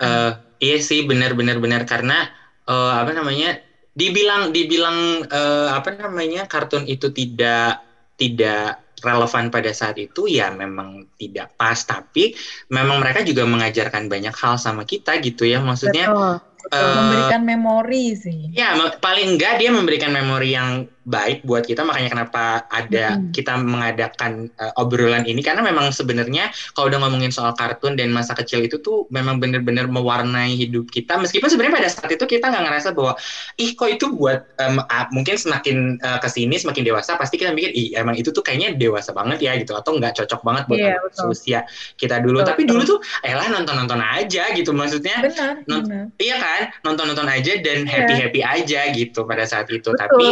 Eh, 0.00 0.30
iya 0.64 0.76
sih 0.80 1.04
benar-benar 1.10 1.56
benar 1.64 1.82
karena 1.84 2.32
eh, 2.68 2.92
apa 3.02 3.12
namanya 3.12 3.60
dibilang 3.98 4.54
dibilang 4.54 5.26
eh, 5.26 5.68
apa 5.74 5.98
namanya 5.98 6.46
kartun 6.46 6.86
itu 6.86 7.10
tidak 7.10 7.82
tidak 8.14 8.78
relevan 9.02 9.50
pada 9.50 9.70
saat 9.74 9.98
itu 9.98 10.26
ya 10.30 10.50
memang 10.54 11.06
tidak 11.18 11.54
pas 11.58 11.78
tapi 11.82 12.34
memang 12.70 13.02
mereka 13.02 13.22
juga 13.26 13.46
mengajarkan 13.46 14.06
banyak 14.06 14.34
hal 14.34 14.54
sama 14.58 14.86
kita 14.86 15.18
gitu 15.22 15.46
ya 15.46 15.58
maksudnya 15.62 16.10
Betul. 16.10 16.34
eh, 16.74 16.94
Memberikan 16.98 17.42
memori 17.46 18.04
sih. 18.18 18.40
Ya, 18.54 18.74
paling 18.98 19.38
enggak 19.38 19.62
dia 19.62 19.70
memberikan 19.70 20.10
memori 20.14 20.54
yang 20.54 20.84
baik 21.08 21.48
buat 21.48 21.64
kita, 21.64 21.88
makanya 21.88 22.12
kenapa 22.12 22.68
ada 22.68 23.16
Mm-mm. 23.16 23.32
kita 23.32 23.56
mengadakan 23.56 24.52
uh, 24.60 24.76
obrolan 24.76 25.24
ini 25.24 25.40
karena 25.40 25.64
memang 25.64 25.88
sebenarnya 25.88 26.52
kalau 26.76 26.92
udah 26.92 27.00
ngomongin 27.00 27.32
soal 27.32 27.56
kartun 27.56 27.96
dan 27.96 28.12
masa 28.12 28.36
kecil 28.36 28.60
itu 28.60 28.76
tuh 28.84 29.08
memang 29.08 29.40
benar-benar 29.40 29.88
mewarnai 29.88 30.52
hidup 30.52 30.92
kita. 30.92 31.16
Meskipun 31.16 31.48
sebenarnya 31.48 31.74
pada 31.80 31.88
saat 31.88 32.10
itu 32.12 32.24
kita 32.28 32.52
nggak 32.52 32.64
ngerasa 32.68 32.88
bahwa 32.92 33.16
ih 33.56 33.72
kok 33.72 33.88
itu 33.88 34.12
buat 34.12 34.44
um, 34.60 34.84
ah, 34.84 35.08
mungkin 35.08 35.40
semakin 35.40 35.96
uh, 36.04 36.20
ke 36.20 36.28
sini 36.28 36.60
semakin 36.60 36.84
dewasa 36.84 37.16
pasti 37.16 37.40
kita 37.40 37.56
mikir 37.56 37.72
ih 37.72 37.96
emang 37.96 38.14
itu 38.20 38.28
tuh 38.28 38.44
kayaknya 38.44 38.76
dewasa 38.76 39.16
banget 39.16 39.40
ya 39.40 39.56
gitu 39.56 39.72
atau 39.72 39.96
nggak 39.96 40.12
cocok 40.12 40.40
banget 40.44 40.64
buat 40.68 40.78
Iya, 40.78 40.92
anak 40.94 41.02
betul. 41.08 41.32
usia 41.32 41.60
kita 41.96 42.20
dulu. 42.20 42.44
Betul, 42.44 42.48
Tapi 42.52 42.62
betul. 42.68 42.72
dulu 42.76 42.82
tuh 42.84 42.98
elah 43.24 43.48
nonton-nonton 43.48 44.00
aja 44.04 44.44
gitu 44.52 44.70
maksudnya. 44.76 45.16
Benar, 45.24 45.64
Non- 45.64 45.84
benar. 45.88 46.04
Iya 46.20 46.36
kan, 46.36 46.60
nonton-nonton 46.84 47.28
aja 47.32 47.52
dan 47.64 47.88
happy-happy 47.88 48.40
aja 48.44 48.80
gitu 48.92 49.24
pada 49.24 49.48
saat 49.48 49.66
itu. 49.72 49.88
Betul. 49.88 49.96
Tapi 49.96 50.26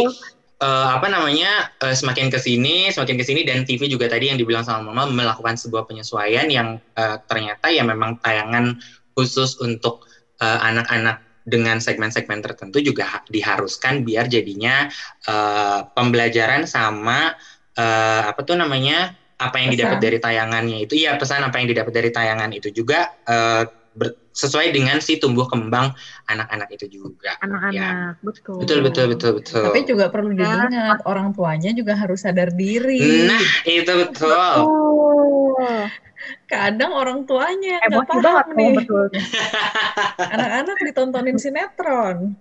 eh, 0.57 0.87
apa 0.97 1.07
namanya 1.07 1.71
eh, 1.81 1.93
semakin 1.93 2.33
ke 2.33 2.39
sini, 2.41 2.89
semakin 2.89 3.15
ke 3.17 3.25
sini 3.25 3.41
dan 3.45 3.63
TV 3.63 3.89
juga 3.89 4.09
tadi 4.09 4.33
yang 4.33 4.39
dibilang 4.41 4.65
sama 4.65 4.89
Mama 4.89 5.09
melakukan 5.09 5.55
sebuah 5.57 5.85
penyesuaian 5.85 6.49
yang 6.49 6.81
eh, 6.97 7.17
ternyata 7.29 7.69
ya 7.69 7.85
memang 7.85 8.17
tayangan 8.21 8.77
khusus 9.13 9.57
untuk 9.61 10.05
eh, 10.41 10.59
anak-anak 10.61 11.23
dengan 11.47 11.79
segmen-segmen 11.79 12.43
tertentu 12.43 12.83
juga 12.83 13.07
ha- 13.07 13.25
diharuskan 13.31 14.03
biar 14.03 14.27
jadinya 14.27 14.91
eh, 15.25 15.79
pembelajaran 15.95 16.67
sama 16.67 17.37
eh, 17.77 18.21
apa 18.27 18.41
tuh 18.43 18.59
namanya 18.59 19.15
apa 19.37 19.61
yang 19.61 19.69
didapat 19.69 20.01
Pesan. 20.01 20.05
dari 20.09 20.17
tayangannya 20.17 20.77
itu 20.89 20.93
iya 20.97 21.13
pesan 21.13 21.45
apa 21.45 21.61
yang 21.61 21.69
didapat 21.69 21.93
dari 21.93 22.09
tayangan 22.09 22.49
itu 22.57 22.73
juga 22.73 23.13
eh, 23.29 23.63
ber- 23.97 24.15
sesuai 24.31 24.69
dengan 24.69 25.01
si 25.01 25.17
tumbuh 25.17 25.49
kembang 25.49 25.97
anak-anak 26.25 26.69
itu 26.69 26.85
juga. 26.87 27.33
anak-anak 27.41 28.21
betul 28.21 28.61
Betul 28.61 28.79
betul 28.85 29.05
betul 29.09 29.31
betul. 29.41 29.63
Tapi 29.65 29.79
juga 29.83 30.13
perlu 30.13 30.31
Ya. 30.31 30.45
diingat 30.69 31.01
orang 31.03 31.33
tuanya 31.33 31.73
juga 31.73 31.97
harus 31.97 32.21
sadar 32.21 32.53
diri. 32.53 33.25
Nah, 33.25 33.41
itu 33.65 33.89
betul. 33.89 34.29
Betul. 34.29 35.89
Kadang 36.45 36.91
orang 36.93 37.25
tuanya 37.25 37.81
nggak 37.81 38.05
paham 38.05 38.21
banget 38.21 38.47
nih. 38.53 38.73
betul. 38.77 39.05
Anak-anak 40.37 40.77
ditontonin 40.85 41.37
sinetron. 41.37 42.37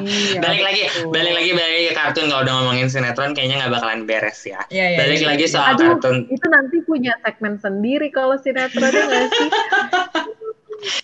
Iya, 0.00 0.40
balik 0.40 0.62
lagi, 0.64 0.82
betul. 0.88 1.12
balik 1.12 1.32
lagi, 1.36 1.50
balik 1.52 1.72
lagi 1.76 1.86
ke 1.92 1.94
kartun 1.94 2.26
kalau 2.32 2.42
udah 2.46 2.54
ngomongin 2.56 2.88
sinetron 2.88 3.36
kayaknya 3.36 3.56
nggak 3.64 3.72
bakalan 3.76 4.00
beres 4.08 4.40
ya. 4.48 4.64
Ya, 4.72 4.96
ya, 4.96 4.98
Balik 5.04 5.20
ya. 5.20 5.26
lagi 5.28 5.44
soal 5.44 5.76
Aduh. 5.76 6.00
kartun. 6.00 6.16
Itu 6.32 6.46
nanti 6.48 6.76
punya 6.88 7.12
segmen 7.20 7.60
sendiri 7.60 8.08
kalau 8.08 8.40
sinetron 8.40 8.88
ya 8.88 9.04
nggak 9.04 9.26
sih? 9.28 9.48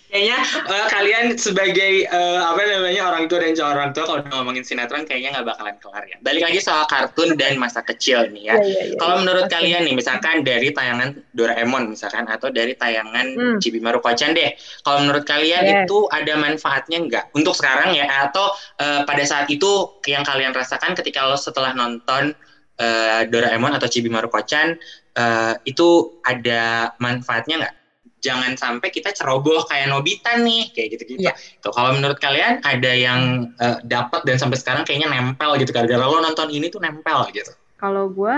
Kayaknya 0.07 0.39
eh, 0.65 0.87
kalian 0.89 1.25
sebagai 1.37 1.93
eh, 2.09 2.39
apa 2.41 2.61
namanya 2.63 3.13
orang 3.13 3.29
tua 3.29 3.43
dan 3.43 3.53
calon 3.53 3.73
orang 3.77 3.91
tua 3.93 4.03
kalau 4.09 4.19
udah 4.25 4.31
ngomongin 4.41 4.63
sinetron 4.65 5.05
kayaknya 5.05 5.37
nggak 5.37 5.53
bakalan 5.53 5.75
kelar 5.77 6.03
ya. 6.09 6.17
Balik 6.23 6.43
lagi 6.49 6.59
soal 6.63 6.89
kartun 6.89 7.37
dan 7.37 7.61
masa 7.61 7.85
kecil 7.85 8.25
nih 8.33 8.49
ya. 8.49 8.55
Iya, 8.57 8.65
iya, 8.65 8.81
iya. 8.93 8.97
Kalau 8.97 9.21
menurut 9.21 9.45
Oke. 9.45 9.53
kalian 9.53 9.85
nih, 9.85 9.93
misalkan 9.93 10.41
dari 10.41 10.73
tayangan 10.73 11.13
Doraemon 11.35 11.93
misalkan 11.93 12.25
atau 12.25 12.49
dari 12.49 12.73
tayangan 12.73 13.29
Hmm. 13.37 13.59
Maruko-chan 13.77 14.33
deh, 14.33 14.57
kalau 14.81 15.05
menurut 15.05 15.23
kalian 15.27 15.63
Yes. 15.67 15.77
itu 15.85 15.97
ada 16.09 16.33
manfaatnya 16.39 16.97
nggak 17.03 17.25
untuk 17.37 17.53
sekarang 17.53 17.93
ya? 17.93 18.09
Atau 18.27 18.49
eh, 18.81 19.05
pada 19.05 19.23
saat 19.27 19.45
itu 19.51 20.01
yang 20.09 20.25
kalian 20.25 20.55
rasakan 20.55 20.97
ketika 20.97 21.27
lo 21.27 21.37
setelah 21.37 21.75
nonton 21.77 22.33
eh, 22.79 23.21
Doraemon 23.29 23.75
atau 23.77 23.85
Chibi 23.85 24.09
Maruko-chan 24.09 24.73
eh, 25.13 25.53
itu 25.67 26.17
ada 26.25 26.93
manfaatnya 26.97 27.55
nggak? 27.61 27.75
Jangan 28.17 28.57
sampai 28.57 28.89
kita 28.89 29.13
ceroboh 29.13 29.61
kayak 29.69 29.93
Nobita 29.93 30.41
nih, 30.41 30.73
kayak 30.73 30.97
gitu-gitu. 30.97 31.21
Iya. 31.21 31.33
Tuh, 31.61 31.69
kalau 31.69 31.93
menurut 31.93 32.17
kalian 32.17 32.59
ada 32.65 32.91
yang 32.91 33.53
eh, 33.61 33.77
dapat 33.85 34.25
dan 34.25 34.41
sampai 34.41 34.57
sekarang 34.57 34.83
kayaknya 34.83 35.13
nempel 35.13 35.53
gitu 35.61 35.69
gara-gara 35.69 36.01
lo 36.01 36.17
nonton 36.17 36.49
ini 36.49 36.73
tuh 36.73 36.81
nempel 36.81 37.29
gitu. 37.31 37.53
Kalau 37.77 38.09
gue 38.09 38.35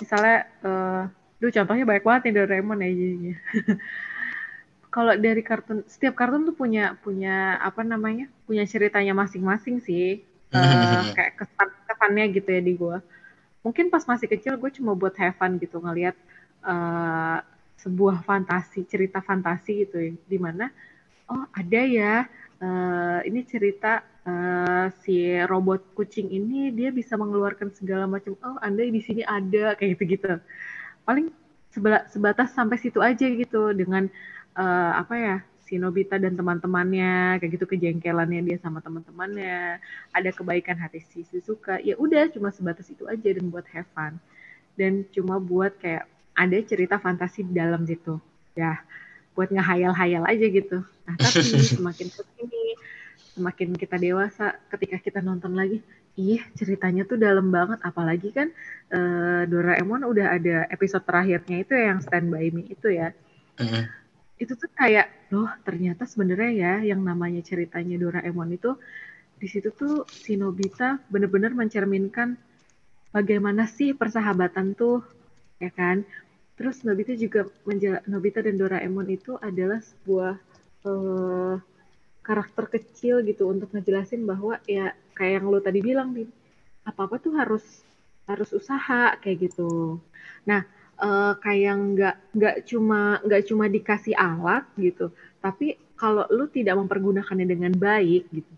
misalnya, 0.00 0.48
eh 0.64 1.02
duh 1.40 1.48
contohnya 1.48 1.84
banyak 1.88 2.04
banget 2.04 2.22
nih 2.28 2.34
Doraemon 2.36 2.84
ya 2.84 2.90
jadinya. 2.92 3.34
Kalau 4.94 5.14
dari 5.14 5.42
kartun, 5.46 5.86
setiap 5.86 6.18
kartun 6.18 6.50
tuh 6.50 6.56
punya 6.56 6.98
punya 6.98 7.56
apa 7.62 7.86
namanya, 7.86 8.26
punya 8.44 8.66
ceritanya 8.66 9.16
masing-masing 9.16 9.80
sih. 9.84 10.08
Eh, 10.50 11.14
kayak 11.14 11.38
kesan 11.38 11.68
kesannya 11.86 12.24
gitu 12.34 12.50
ya 12.50 12.58
di 12.58 12.74
gue. 12.74 12.98
Mungkin 13.62 13.86
pas 13.86 14.02
masih 14.02 14.26
kecil 14.26 14.58
gue 14.58 14.66
cuma 14.74 14.98
buat 14.98 15.14
have 15.14 15.38
fun 15.38 15.62
gitu 15.62 15.78
ngelihat 15.78 16.18
eh, 16.66 17.38
sebuah 17.80 18.22
fantasi, 18.28 18.84
cerita 18.84 19.24
fantasi 19.24 19.88
gitu 19.88 19.96
ya, 19.96 20.12
di 20.12 20.38
mana 20.38 20.68
oh 21.32 21.44
ada 21.56 21.80
ya 21.80 22.14
eh, 22.60 23.18
ini 23.24 23.40
cerita 23.46 24.04
eh, 24.26 24.86
si 25.00 25.32
robot 25.48 25.96
kucing 25.96 26.28
ini 26.28 26.68
dia 26.74 26.92
bisa 26.92 27.16
mengeluarkan 27.16 27.72
segala 27.72 28.04
macam 28.04 28.36
oh 28.44 28.58
anda 28.60 28.84
di 28.84 29.00
sini 29.00 29.24
ada 29.24 29.78
kayak 29.78 29.96
gitu 29.96 30.04
gitu 30.18 30.32
paling 31.08 31.32
sebatas 32.10 32.50
sampai 32.52 32.76
situ 32.82 32.98
aja 33.00 33.24
gitu 33.24 33.72
dengan 33.72 34.10
eh, 34.58 34.92
apa 34.94 35.14
ya 35.16 35.36
si 35.70 35.78
Nobita 35.78 36.18
dan 36.18 36.34
teman-temannya 36.34 37.38
kayak 37.38 37.50
gitu 37.54 37.64
kejengkelannya 37.70 38.42
dia 38.42 38.58
sama 38.58 38.82
teman-temannya 38.82 39.78
ada 40.10 40.30
kebaikan 40.34 40.74
hati 40.74 40.98
si 41.06 41.22
Shizuka 41.22 41.78
ya 41.78 41.94
udah 41.94 42.26
cuma 42.34 42.50
sebatas 42.50 42.90
itu 42.90 43.06
aja 43.06 43.30
dan 43.30 43.46
buat 43.54 43.62
have 43.70 43.86
fun. 43.94 44.18
Dan 44.74 45.06
cuma 45.14 45.38
buat 45.38 45.78
kayak 45.78 46.10
ada 46.40 46.56
cerita 46.64 46.96
fantasi 46.96 47.44
di 47.44 47.52
dalam 47.52 47.84
situ. 47.84 48.16
Ya 48.56 48.80
buat 49.36 49.52
ngehayal-hayal 49.52 50.24
aja 50.24 50.46
gitu. 50.48 50.80
Nah 50.80 51.14
tapi 51.20 51.44
semakin 51.76 52.08
ke 52.08 52.22
sini 52.36 52.64
semakin 53.30 53.76
kita 53.78 53.96
dewasa 54.00 54.58
ketika 54.72 54.98
kita 54.98 55.20
nonton 55.22 55.54
lagi 55.54 55.80
ih 56.18 56.42
ceritanya 56.56 57.04
tuh 57.04 57.20
dalam 57.20 57.52
banget. 57.52 57.78
Apalagi 57.84 58.32
kan 58.32 58.48
eh, 58.88 59.42
Doraemon 59.44 60.08
udah 60.08 60.40
ada 60.40 60.64
episode 60.72 61.04
terakhirnya 61.04 61.60
itu 61.60 61.72
ya, 61.76 61.94
yang 61.94 62.00
Stand 62.00 62.32
By 62.32 62.48
Me 62.50 62.64
itu 62.66 62.88
ya. 62.88 63.12
Itu 64.40 64.56
tuh 64.56 64.72
kayak 64.72 65.28
loh 65.30 65.52
ternyata 65.62 66.08
sebenarnya 66.08 66.50
ya 66.56 66.72
yang 66.82 67.04
namanya 67.04 67.44
ceritanya 67.44 68.00
Doraemon 68.00 68.56
itu 68.56 68.74
di 69.40 69.48
situ 69.48 69.72
tuh 69.72 70.04
si 70.04 70.36
Nobita 70.36 71.00
bener-bener 71.08 71.56
mencerminkan 71.56 72.36
bagaimana 73.08 73.64
sih 73.64 73.96
persahabatan 73.96 74.76
tuh 74.76 75.00
ya 75.56 75.72
kan 75.72 76.04
terus 76.60 76.84
Nobita 76.84 77.16
juga 77.16 77.48
menjela- 77.64 78.04
Nobita 78.12 78.44
dan 78.44 78.60
Doraemon 78.60 79.08
itu 79.08 79.32
adalah 79.40 79.80
sebuah 79.80 80.34
eh, 80.84 81.56
karakter 82.28 82.64
kecil 82.74 83.24
gitu 83.28 83.48
untuk 83.48 83.68
ngejelasin 83.74 84.22
bahwa 84.28 84.60
ya 84.68 84.92
kayak 85.16 85.40
yang 85.40 85.46
lo 85.52 85.60
tadi 85.64 85.80
bilang 85.80 86.12
nih 86.16 86.28
apa 86.88 87.00
apa 87.08 87.16
tuh 87.24 87.32
harus 87.40 87.64
harus 88.30 88.50
usaha 88.60 89.16
kayak 89.22 89.38
gitu 89.50 89.98
nah 90.48 90.62
eh, 91.00 91.32
kayak 91.44 91.74
nggak 91.92 92.16
nggak 92.36 92.56
cuma 92.68 93.00
nggak 93.24 93.42
cuma 93.48 93.64
dikasih 93.72 94.14
alat 94.16 94.64
gitu 94.76 95.08
tapi 95.44 95.76
kalau 95.96 96.24
lu 96.32 96.44
tidak 96.48 96.76
mempergunakannya 96.80 97.46
dengan 97.48 97.72
baik 97.76 98.24
gitu 98.32 98.52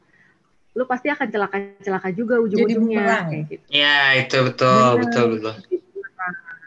lu 0.79 0.85
pasti 0.89 1.09
akan 1.13 1.29
celaka-celaka 1.29 2.09
juga 2.17 2.35
Jadi 2.41 2.49
ujung-ujungnya 2.49 3.05
kayak 3.29 3.45
gitu. 3.53 3.69
Ya, 3.73 4.13
itu 4.21 4.37
betul, 4.47 4.85
Benar. 4.93 5.01
betul, 5.01 5.25
betul. 5.41 5.55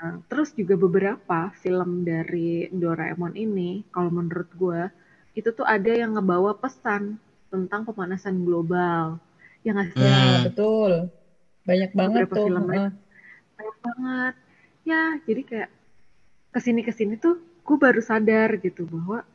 Nah, 0.05 0.21
terus 0.29 0.53
juga 0.53 0.77
beberapa 0.77 1.49
film 1.65 2.05
dari 2.05 2.69
Doraemon 2.69 3.33
ini, 3.33 3.81
kalau 3.89 4.13
menurut 4.13 4.45
gue, 4.53 4.81
itu 5.33 5.49
tuh 5.49 5.65
ada 5.65 5.89
yang 5.89 6.13
ngebawa 6.13 6.53
pesan 6.53 7.17
tentang 7.49 7.81
pemanasan 7.89 8.45
global. 8.45 9.17
Ya 9.65 9.73
nggak 9.73 9.97
sih? 9.97 10.05
Ya, 10.05 10.13
Hmm. 10.13 10.45
betul. 10.45 10.91
Banyak 11.65 11.89
banget 11.97 12.21
Beberapa 12.29 12.35
tuh. 12.37 12.45
film. 12.45 12.65
Banyak 13.57 13.77
banget. 13.81 14.33
Ya, 14.85 15.01
jadi 15.25 15.41
kayak 15.41 15.69
ke 16.53 16.59
sini-kesini 16.61 17.17
tuh 17.17 17.41
gue 17.65 17.77
baru 17.81 17.97
sadar 18.05 18.61
gitu 18.61 18.85
bahwa, 18.85 19.25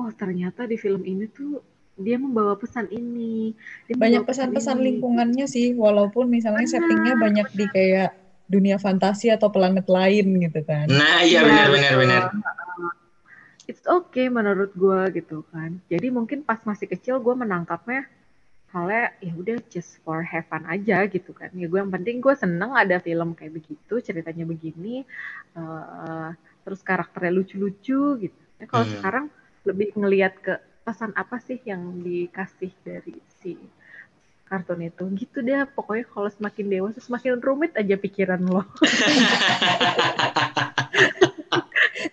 oh 0.00 0.08
ternyata 0.16 0.64
di 0.64 0.80
film 0.80 1.04
ini 1.04 1.28
tuh 1.28 1.60
dia 2.00 2.16
membawa 2.16 2.56
pesan 2.56 2.88
ini. 2.88 3.52
Dia 3.84 3.96
Banyak 4.00 4.24
pesan 4.24 4.48
pesan-pesan 4.56 4.78
lingkungannya 4.80 5.44
sih, 5.44 5.76
walaupun 5.76 6.32
misalnya 6.32 6.64
Benar, 6.64 6.72
settingnya 6.72 7.14
banyak 7.20 7.46
di 7.52 7.66
kayak 7.68 8.10
dunia 8.46 8.76
fantasi 8.78 9.26
atau 9.34 9.48
planet 9.50 9.86
lain 9.90 10.26
gitu 10.44 10.60
kan. 10.62 10.86
Nah, 10.88 11.22
iya 11.26 11.40
Iya, 11.42 11.46
benar, 11.46 11.66
benar, 11.74 11.92
betul. 11.92 12.00
benar. 12.02 12.22
It's 13.66 13.82
okay 13.82 14.26
menurut 14.30 14.70
gue 14.78 15.00
gitu 15.18 15.42
kan. 15.50 15.82
Jadi 15.90 16.06
mungkin 16.14 16.46
pas 16.46 16.62
masih 16.62 16.86
kecil 16.86 17.18
gue 17.18 17.34
menangkapnya 17.34 18.06
halnya 18.70 19.10
ya 19.22 19.32
udah 19.34 19.58
just 19.72 19.98
for 20.06 20.22
have 20.22 20.46
fun 20.46 20.62
aja 20.70 21.02
gitu 21.10 21.34
kan. 21.34 21.50
Ya 21.50 21.66
gue 21.66 21.78
yang 21.82 21.90
penting 21.90 22.22
gue 22.22 22.34
seneng 22.38 22.70
ada 22.78 23.02
film 23.02 23.34
kayak 23.34 23.58
begitu, 23.58 23.94
ceritanya 23.98 24.46
begini, 24.46 25.02
eh, 25.58 26.30
terus 26.62 26.80
karakternya 26.86 27.32
lucu-lucu 27.34 28.00
gitu. 28.22 28.40
Nah, 28.62 28.66
kalau 28.70 28.86
Hmm. 28.86 28.92
sekarang 28.94 29.24
lebih 29.66 29.88
ngelihat 29.98 30.34
ke 30.38 30.54
pesan 30.86 31.10
apa 31.18 31.42
sih 31.42 31.58
yang 31.66 31.82
dikasih 32.06 32.70
dari 32.86 33.18
si 33.26 33.58
kartun 34.46 34.78
itu 34.86 35.04
gitu 35.18 35.42
deh 35.42 35.66
pokoknya 35.74 36.06
kalau 36.06 36.30
semakin 36.30 36.66
dewasa 36.70 36.98
semakin 37.02 37.42
rumit 37.42 37.74
aja 37.74 37.98
pikiran 37.98 38.40
lo 38.46 38.62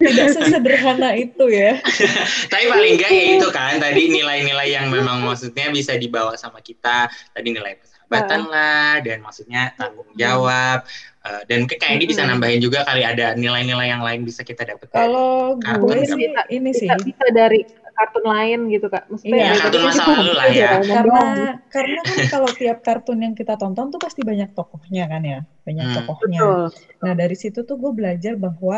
Tidak 0.04 0.28
sesederhana 0.36 1.16
itu 1.16 1.48
ya. 1.48 1.80
Tapi 2.52 2.66
paling 2.68 3.00
enggak 3.00 3.12
ya 3.12 3.24
itu 3.40 3.48
kan 3.52 3.80
tadi 3.80 4.12
nilai-nilai 4.12 4.70
yang 4.74 4.88
memang 4.92 5.24
maksudnya 5.24 5.72
bisa 5.72 5.96
dibawa 5.96 6.36
sama 6.36 6.60
kita. 6.60 7.08
Tadi 7.32 7.48
nilai 7.52 7.80
persahabatan 7.80 8.42
lah 8.52 9.00
dan 9.00 9.24
maksudnya 9.24 9.72
tanggung 9.80 10.10
jawab. 10.20 10.84
Eh, 11.24 11.42
dan 11.48 11.64
mungkin 11.64 11.80
kayak 11.80 11.94
ini 12.04 12.06
bisa 12.12 12.28
Mm-mm. 12.28 12.36
nambahin 12.36 12.60
juga 12.60 12.84
kali 12.84 13.00
ada 13.08 13.32
nilai-nilai 13.40 13.88
yang 13.88 14.04
lain 14.04 14.28
bisa 14.28 14.44
kita 14.44 14.68
dapat. 14.68 14.92
Kalau 14.92 15.56
Kartun 15.56 15.88
gue 15.88 16.04
sih 16.04 16.28
ini 16.52 16.72
sih. 16.76 16.92
bisa, 16.92 17.00
bisa 17.00 17.26
dari 17.32 17.64
kartun 17.98 18.26
lain 18.34 18.60
gitu 18.74 18.86
kak. 18.94 19.04
Maksudnya 19.12 19.36
Iya, 19.38 19.46
dari 19.54 19.60
kartun 19.64 19.82
masa 19.88 20.02
kita 20.06 20.12
lalu 20.20 20.32
lah 20.40 20.46
gitu 20.50 20.60
ya. 20.64 20.70
karena 20.94 21.20
karena 21.74 22.00
kan 22.10 22.20
kalau 22.34 22.50
tiap 22.60 22.78
kartun 22.88 23.18
yang 23.26 23.34
kita 23.40 23.54
tonton 23.62 23.86
tuh 23.94 24.00
pasti 24.06 24.22
banyak 24.30 24.50
tokohnya 24.58 25.04
kan 25.12 25.22
ya 25.32 25.38
banyak 25.68 25.86
Hmm. 25.88 25.96
tokohnya. 25.98 26.40
Betul. 26.40 26.62
Nah 27.04 27.14
dari 27.22 27.36
situ 27.42 27.60
tuh 27.70 27.76
gue 27.82 27.92
belajar 28.00 28.34
bahwa 28.46 28.78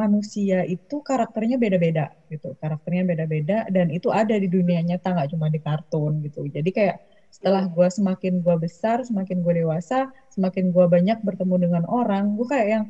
manusia 0.00 0.56
itu 0.74 0.94
karakternya 1.08 1.56
beda-beda 1.64 2.02
gitu 2.30 2.46
karakternya 2.62 3.02
beda-beda 3.10 3.54
dan 3.74 3.86
itu 3.96 4.08
ada 4.20 4.34
di 4.42 4.46
dunia 4.46 4.78
nyata 4.88 5.06
nggak 5.14 5.28
cuma 5.34 5.46
di 5.54 5.58
kartun 5.66 6.12
gitu. 6.26 6.38
Jadi 6.56 6.70
kayak 6.76 6.96
setelah 7.34 7.62
gue 7.74 7.86
semakin 7.98 8.32
gue 8.44 8.56
besar 8.64 8.96
semakin 9.08 9.36
gue 9.44 9.54
dewasa 9.62 9.94
semakin 10.34 10.64
gue 10.74 10.84
banyak 10.94 11.18
bertemu 11.26 11.54
dengan 11.64 11.84
orang 11.90 12.24
gue 12.38 12.46
kayak 12.52 12.68
yang 12.74 12.84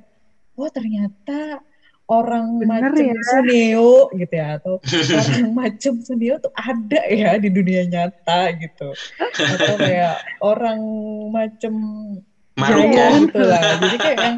wah 0.58 0.70
ternyata 0.76 1.32
orang 2.10 2.58
Bener 2.58 2.90
macam 2.90 3.06
ya. 3.06 3.22
Suneo 3.30 4.10
gitu 4.18 4.34
ya 4.34 4.58
atau 4.58 4.74
orang 5.22 5.50
macam 5.54 5.94
Suneo 6.02 6.34
tuh 6.42 6.52
ada 6.58 7.00
ya 7.06 7.38
di 7.38 7.48
dunia 7.54 7.86
nyata 7.86 8.50
gitu 8.58 8.90
atau 9.30 9.74
kayak 9.78 10.18
orang 10.42 10.80
macam. 11.30 11.74
Jaya 12.60 13.16
gitu 13.24 13.40
lah 13.40 13.62
jadi 13.80 13.96
kayak 13.96 14.18
yang 14.20 14.36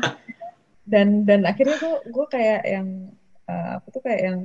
dan 0.87 1.09
dan 1.27 1.41
akhirnya 1.43 1.75
gue 1.81 1.97
gue 2.07 2.27
kayak 2.31 2.63
yang 2.63 2.87
eh, 3.51 3.71
aku 3.81 3.87
tuh 3.99 4.03
kayak 4.05 4.21
yang 4.23 4.39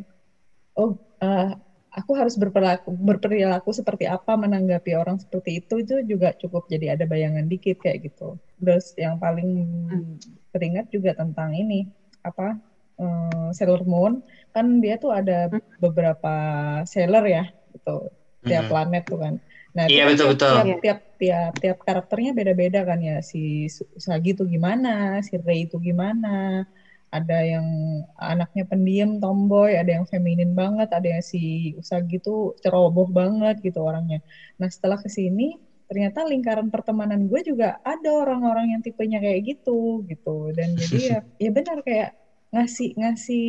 oh 0.74 0.98
eh, 1.22 1.52
aku 1.94 2.12
harus 2.14 2.38
berperilaku 2.38 2.90
berperilaku 2.94 3.70
seperti 3.74 4.06
apa 4.06 4.34
menanggapi 4.34 4.98
orang 4.98 5.18
seperti 5.18 5.62
itu 5.62 5.82
itu 5.82 5.96
juga 6.06 6.34
cukup 6.38 6.70
jadi 6.70 6.98
ada 6.98 7.06
bayangan 7.06 7.46
dikit 7.46 7.82
kayak 7.82 8.10
gitu 8.10 8.38
terus 8.62 8.94
yang 8.98 9.18
paling 9.18 9.50
teringat 10.54 10.90
juga 10.94 11.18
tentang 11.18 11.54
ini 11.54 11.86
apa 12.22 12.58
eh, 13.02 13.48
Sailor 13.58 13.82
Moon 13.92 14.14
kan 14.54 14.66
dia 14.84 14.94
tuh 15.04 15.12
ada 15.20 15.34
beberapa 15.84 16.30
sailor 16.92 17.24
ya 17.36 17.42
gitu. 17.74 17.90
Tiap 18.48 18.64
Mhm. 18.64 18.70
planet 18.72 19.02
tuh 19.12 19.20
kan. 19.24 19.34
Nah 19.76 19.84
Iya, 19.90 20.02
itu 20.02 20.06
kan 20.06 20.14
betul, 20.14 20.28
betul. 20.34 20.58
tiap, 20.64 20.78
tiap 20.84 20.98
tiap 21.22 21.52
tiap 21.64 21.78
karakternya 21.88 22.32
beda-beda 22.40 22.80
kan 22.90 23.00
ya. 23.10 23.14
Si 23.32 23.38
Usagi 24.00 24.30
itu 24.36 24.44
gimana 24.54 24.88
si 25.28 25.34
Rei 25.46 25.60
itu 25.68 25.76
gimana. 25.88 26.28
Ada 27.16 27.34
yang 27.52 27.68
anaknya 28.20 28.64
pendiam 28.72 29.10
tomboy 29.24 29.70
ada 29.80 29.92
yang 29.96 30.06
feminin 30.12 30.52
banget 30.60 30.88
ada 30.92 31.08
yang 31.14 31.24
si 31.32 31.38
Usagi 31.80 32.16
tuh 32.26 32.38
ceroboh 32.62 33.08
banget 33.20 33.56
gitu 33.66 33.80
orangnya. 33.88 34.20
Nah 34.60 34.68
setelah 34.76 34.98
ke 35.04 35.08
sini 35.18 35.44
ternyata 35.88 36.20
lingkaran 36.32 36.68
pertemanan 36.74 37.22
gue 37.32 37.40
juga 37.50 37.80
ada 37.80 38.10
orang-orang 38.22 38.66
yang 38.76 38.82
tipenya 38.86 39.18
kayak 39.24 39.40
gitu 39.56 40.04
gitu. 40.12 40.52
Dan 40.58 40.76
jadi 40.82 40.98
ya 41.12 41.18
ya 41.44 41.50
benar 41.58 41.78
kayak 41.88 42.10
ngasih 42.48 42.96
ngasih 42.96 43.46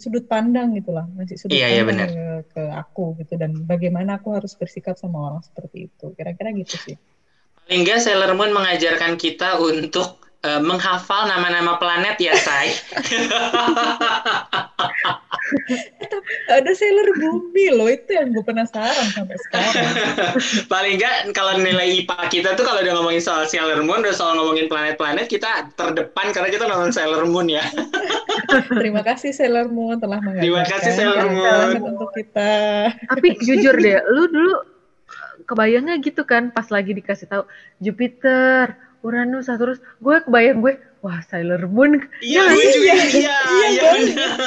sudut 0.00 0.24
pandang 0.24 0.72
gitu 0.74 0.96
lah. 0.96 1.04
Ngasih 1.16 1.36
sudut 1.36 1.54
Iya, 1.54 1.66
iya, 1.70 1.82
pandang 1.84 2.10
ke, 2.10 2.26
ke 2.56 2.62
aku 2.72 3.14
gitu. 3.20 3.36
Dan 3.36 3.68
bagaimana 3.68 4.18
aku 4.20 4.34
harus 4.34 4.56
bersikap 4.56 4.96
sama 4.96 5.30
orang 5.32 5.42
seperti 5.44 5.92
itu. 5.92 6.12
Kira-kira 6.16 6.50
gitu 6.56 6.76
sih. 6.80 6.96
Paling 7.64 7.80
enggak 7.84 8.00
Sailor 8.04 8.32
Moon 8.36 8.52
mengajarkan 8.52 9.16
kita 9.20 9.60
untuk 9.60 10.24
eh, 10.44 10.60
menghafal 10.60 11.28
nama-nama 11.28 11.76
planet 11.76 12.16
ya, 12.20 12.34
Say. 12.36 12.72
ada 16.46 16.70
Sailor 16.70 17.08
Bumi 17.14 17.66
loh 17.70 17.86
itu 17.86 18.10
yang 18.10 18.30
gue 18.30 18.40
penasaran 18.40 19.06
sampai 19.10 19.36
sekarang 19.40 19.72
Paling 20.72 20.94
enggak 20.96 21.14
kalau 21.32 21.56
nilai 21.56 22.02
IPA 22.02 22.18
kita 22.28 22.48
tuh 22.52 22.62
kalau 22.62 22.80
udah 22.80 22.94
ngomongin 22.94 23.18
soal 23.18 23.44
Sailor 23.44 23.80
Moon, 23.80 24.00
udah 24.00 24.12
soal 24.12 24.36
ngomongin 24.36 24.66
planet-planet, 24.66 25.26
kita 25.26 25.72
terdepan 25.72 26.30
karena 26.30 26.48
kita 26.48 26.64
nonton 26.64 26.90
Sailor 26.90 27.24
Moon 27.24 27.48
ya. 27.48 27.64
terima 28.80 29.00
kasih 29.00 29.30
Sailor 29.30 29.66
Moon 29.66 29.96
telah 29.96 30.18
mengajarkan 30.18 30.44
Terima 30.44 30.62
kasih, 30.64 30.90
Sailor 30.92 31.26
Moon. 31.28 31.68
untuk 31.86 32.10
kita 32.12 32.50
tapi 33.06 33.28
jujur 33.38 33.74
deh 33.74 33.98
lu 34.06 34.24
dulu 34.26 34.54
kebayangnya 35.44 35.98
gitu 35.98 36.22
kan 36.22 36.48
pas 36.48 36.68
lagi 36.68 36.92
dikasih 36.92 37.26
tahu 37.26 37.42
Jupiter 37.78 38.72
Uranus 39.00 39.46
Saturus 39.46 39.78
gue 39.98 40.16
kebayang 40.20 40.60
gue 40.60 40.74
wah 41.00 41.20
Sailor 41.22 41.66
Moon 41.66 42.00
Iya, 42.20 42.42
gue 42.46 42.56
sih? 42.58 42.70
juga. 42.74 42.92
Iya, 42.92 43.04
Iya, 43.04 43.36
iya, 43.44 43.66
iya 43.68 43.82
kan? 43.82 44.00
benar. 44.00 44.38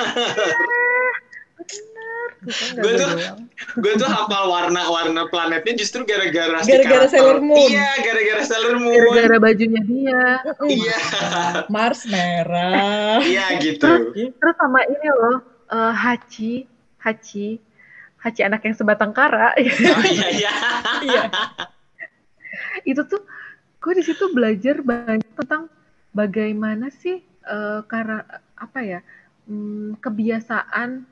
Bukan 0.47 0.65
nggak 0.67 1.27
Gue 1.58 2.54
gue 2.78 2.91
tuh-. 2.96 3.17
Gue 3.82 3.93
tuh 3.98 4.06
hafal 4.06 4.46
warna-warna 4.48 5.26
planetnya 5.28 5.74
justru 5.74 6.06
gara-gara 6.06 6.62
si 6.62 6.70
Gara-gara. 6.70 7.10
Sailor 7.10 7.41
Moon. 7.41 7.70
Iya, 7.70 7.89
gara-gara 8.02 8.41
Sailor 8.46 8.76
Moon. 8.78 8.93
gara-gara 9.13 9.38
bajunya 9.41 9.82
dia 9.84 10.24
Iya, 10.63 10.98
Mars 11.74 12.06
merah 12.06 13.17
iya 13.22 13.58
gitu. 13.58 14.13
terus 14.13 14.56
sama 14.58 14.82
ini 14.86 15.08
loh 15.10 15.38
eh, 15.67 15.93
Hachi 15.93 16.54
Hachi 17.02 17.58
Hachi 18.17 18.41
anak 18.46 18.62
yang 18.65 18.76
sebatang 18.78 19.13
kara 19.13 19.54
Oh 19.58 20.06
iya, 20.06 20.28
iya. 20.30 20.54
iya 21.10 21.24
itu 22.86 23.02
tuh 23.04 23.22
gue 23.78 23.93
di 23.93 24.04
situ 24.06 24.30
belajar 24.32 24.82
banyak 24.82 25.26
tentang 25.38 25.70
bagaimana 26.13 26.89
sih 26.93 27.17
eh, 27.24 27.80
karena 27.86 28.24
apa 28.58 28.80
ya 28.82 29.00
hmm, 29.46 29.98
kebiasaan 30.02 31.06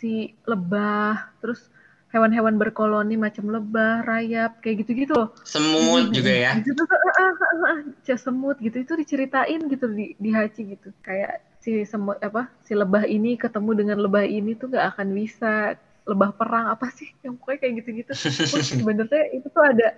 si 0.00 0.32
lebah 0.48 1.28
terus 1.44 1.68
hewan-hewan 2.10 2.58
berkoloni 2.58 3.14
macam 3.14 3.52
lebah 3.52 4.02
rayap 4.02 4.58
kayak 4.58 4.82
gitu-gitu. 4.82 5.14
Loh 5.14 5.30
Semut 5.46 6.10
juga 6.10 6.32
ya. 6.32 6.58
Tuh, 6.58 6.86
ah, 6.88 6.98
ah, 6.98 7.12
ah, 7.22 7.68
ah, 7.70 7.80
cah 8.02 8.18
semut 8.18 8.58
gitu. 8.58 8.82
Itu 8.82 8.98
diceritain 8.98 9.62
gitu 9.70 9.86
di 9.86 10.18
di 10.18 10.30
Hachi 10.34 10.74
gitu. 10.74 10.90
Kayak 11.06 11.44
si 11.62 11.86
semut 11.86 12.18
apa 12.24 12.50
si 12.66 12.74
lebah 12.74 13.06
ini 13.06 13.38
ketemu 13.38 13.70
dengan 13.84 13.98
lebah 14.02 14.26
ini 14.26 14.58
tuh 14.58 14.74
nggak 14.74 14.96
akan 14.96 15.08
bisa. 15.14 15.78
Lebah 16.08 16.34
perang 16.34 16.66
apa 16.74 16.90
sih? 16.90 17.06
Yang 17.22 17.38
pokoknya 17.38 17.58
kayak 17.62 17.74
gitu-gitu. 17.84 18.12
Wah, 18.50 18.64
sebenarnya 18.74 19.22
itu 19.30 19.46
tuh 19.46 19.62
ada 19.62 19.88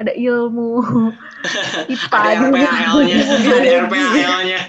ada 0.00 0.12
ilmu. 0.16 0.80
IPA 1.92 2.18
Ada 2.24 2.32
Ilmu 2.40 2.56
ada. 2.56 3.70
RPHL-nya. 3.84 4.60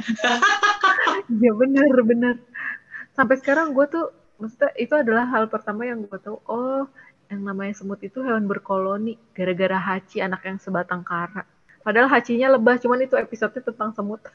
Iya 1.30 1.52
bener. 1.56 1.94
Bener. 2.04 2.36
Sampai 3.14 3.38
sekarang 3.40 3.72
gue 3.78 3.86
tuh 3.88 4.21
maksudnya 4.41 4.73
itu 4.75 4.93
adalah 4.97 5.30
hal 5.30 5.45
pertama 5.47 5.86
yang 5.86 6.01
gue 6.01 6.17
tahu. 6.17 6.41
Oh, 6.49 6.89
yang 7.32 7.47
namanya 7.47 7.77
semut 7.77 8.01
itu 8.04 8.19
hewan 8.19 8.49
berkoloni 8.49 9.15
gara-gara 9.32 9.80
Hachi 9.80 10.19
anak 10.19 10.43
yang 10.43 10.60
sebatang 10.60 11.06
kara. 11.06 11.47
Padahal 11.82 12.12
Hachinya 12.12 12.51
lebah, 12.54 12.77
cuman 12.77 13.06
itu 13.06 13.15
episode 13.17 13.56
tentang 13.58 13.93
semut. 13.95 14.21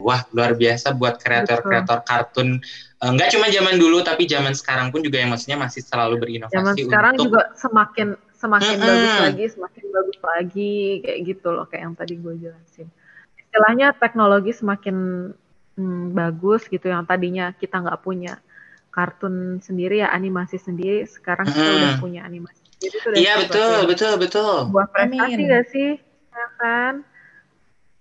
Wah, 0.00 0.24
luar 0.32 0.56
biasa 0.56 0.96
buat 0.96 1.20
kreator-kreator 1.20 2.02
kartun. 2.08 2.60
Eh, 2.98 3.10
nggak 3.12 3.28
cuma 3.36 3.52
zaman 3.52 3.76
dulu, 3.76 4.00
tapi 4.00 4.24
zaman 4.24 4.56
sekarang 4.56 4.88
pun 4.88 5.04
juga 5.04 5.20
yang 5.20 5.30
maksudnya 5.32 5.60
masih 5.60 5.84
selalu 5.84 6.16
berinovasi 6.20 6.56
Zaman 6.56 6.74
sekarang 6.76 7.14
untuk 7.20 7.26
juga 7.28 7.42
semakin 7.56 8.08
semakin 8.42 8.74
Mm-mm. 8.74 8.88
bagus 8.90 9.14
lagi, 9.22 9.44
semakin 9.54 9.84
bagus 9.94 10.18
lagi 10.18 10.74
kayak 11.04 11.18
gitu 11.30 11.48
loh 11.54 11.64
kayak 11.70 11.82
yang 11.86 11.94
tadi 11.94 12.14
gue 12.18 12.34
jelasin. 12.42 12.88
Istilahnya 13.38 13.94
teknologi 14.00 14.50
semakin 14.56 14.96
mm, 15.78 16.12
bagus 16.12 16.66
gitu 16.68 16.88
yang 16.90 17.04
tadinya 17.04 17.52
kita 17.56 17.80
nggak 17.80 18.00
punya 18.02 18.38
kartun 18.92 19.56
sendiri 19.64 20.04
ya 20.04 20.12
animasi 20.12 20.60
sendiri, 20.60 21.08
sekarang 21.08 21.48
kita 21.48 21.64
Mm-mm. 21.64 21.78
udah 21.80 21.92
punya 21.96 22.20
animasi 22.28 22.60
itu 22.82 22.98
Iya 23.14 23.40
betul, 23.46 23.88
betul, 23.88 24.12
betul. 24.20 24.54
sebuah 24.68 24.86
prestasi 24.92 25.32
Amin. 25.38 25.48
gak 25.48 25.64
sih? 25.70 25.90
Ya 26.32 26.46
kan? 26.60 26.92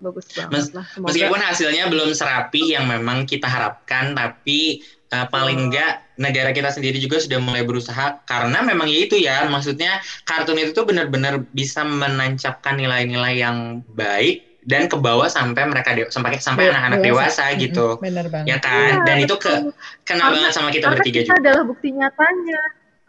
Bagus 0.01 0.25
banget 0.33 0.51
Mes- 0.51 0.73
lah. 0.73 0.85
Semoga 0.89 1.07
Meskipun 1.13 1.39
hasilnya 1.39 1.83
belum 1.87 2.09
serapi 2.11 2.73
yang 2.73 2.89
memang 2.89 3.29
kita 3.29 3.45
harapkan, 3.45 4.17
tapi 4.17 4.81
uh, 5.13 5.29
paling 5.29 5.69
enggak 5.69 6.01
negara 6.17 6.49
kita 6.51 6.73
sendiri 6.73 6.97
juga 6.97 7.21
sudah 7.21 7.37
mulai 7.37 7.61
berusaha 7.61 8.19
karena 8.25 8.65
memang 8.65 8.89
ya 8.89 8.99
itu 9.05 9.15
ya, 9.21 9.45
maksudnya 9.45 10.01
kartun 10.25 10.57
itu 10.57 10.73
tuh 10.73 10.89
benar-benar 10.89 11.45
bisa 11.53 11.85
menancapkan 11.85 12.81
nilai-nilai 12.81 13.37
yang 13.37 13.85
baik 13.85 14.50
dan 14.61 14.85
ke 14.85 14.93
bawah 14.93 15.25
sampai 15.25 15.65
mereka 15.65 15.89
de- 15.91 16.07
sampai 16.07 16.37
sampai 16.37 16.69
Dewa- 16.69 16.73
anak-anak 16.77 16.99
dewasa 17.01 17.43
Mm-mm, 17.49 17.61
gitu. 17.61 17.87
Bener 17.97 18.25
banget. 18.27 18.47
Ya 18.47 18.57
kan? 18.57 18.77
Iya, 18.93 19.03
Dan 19.03 19.17
itu 19.19 19.35
ke 19.35 19.49
kena 19.49 19.73
Karena- 20.05 20.29
banget 20.31 20.51
sama 20.53 20.69
kita 20.69 20.87
bertiga 20.87 21.19
kita 21.19 21.27
juga. 21.27 21.39
adalah 21.41 21.63
bukti 21.65 21.87
nyatanya. 21.89 22.61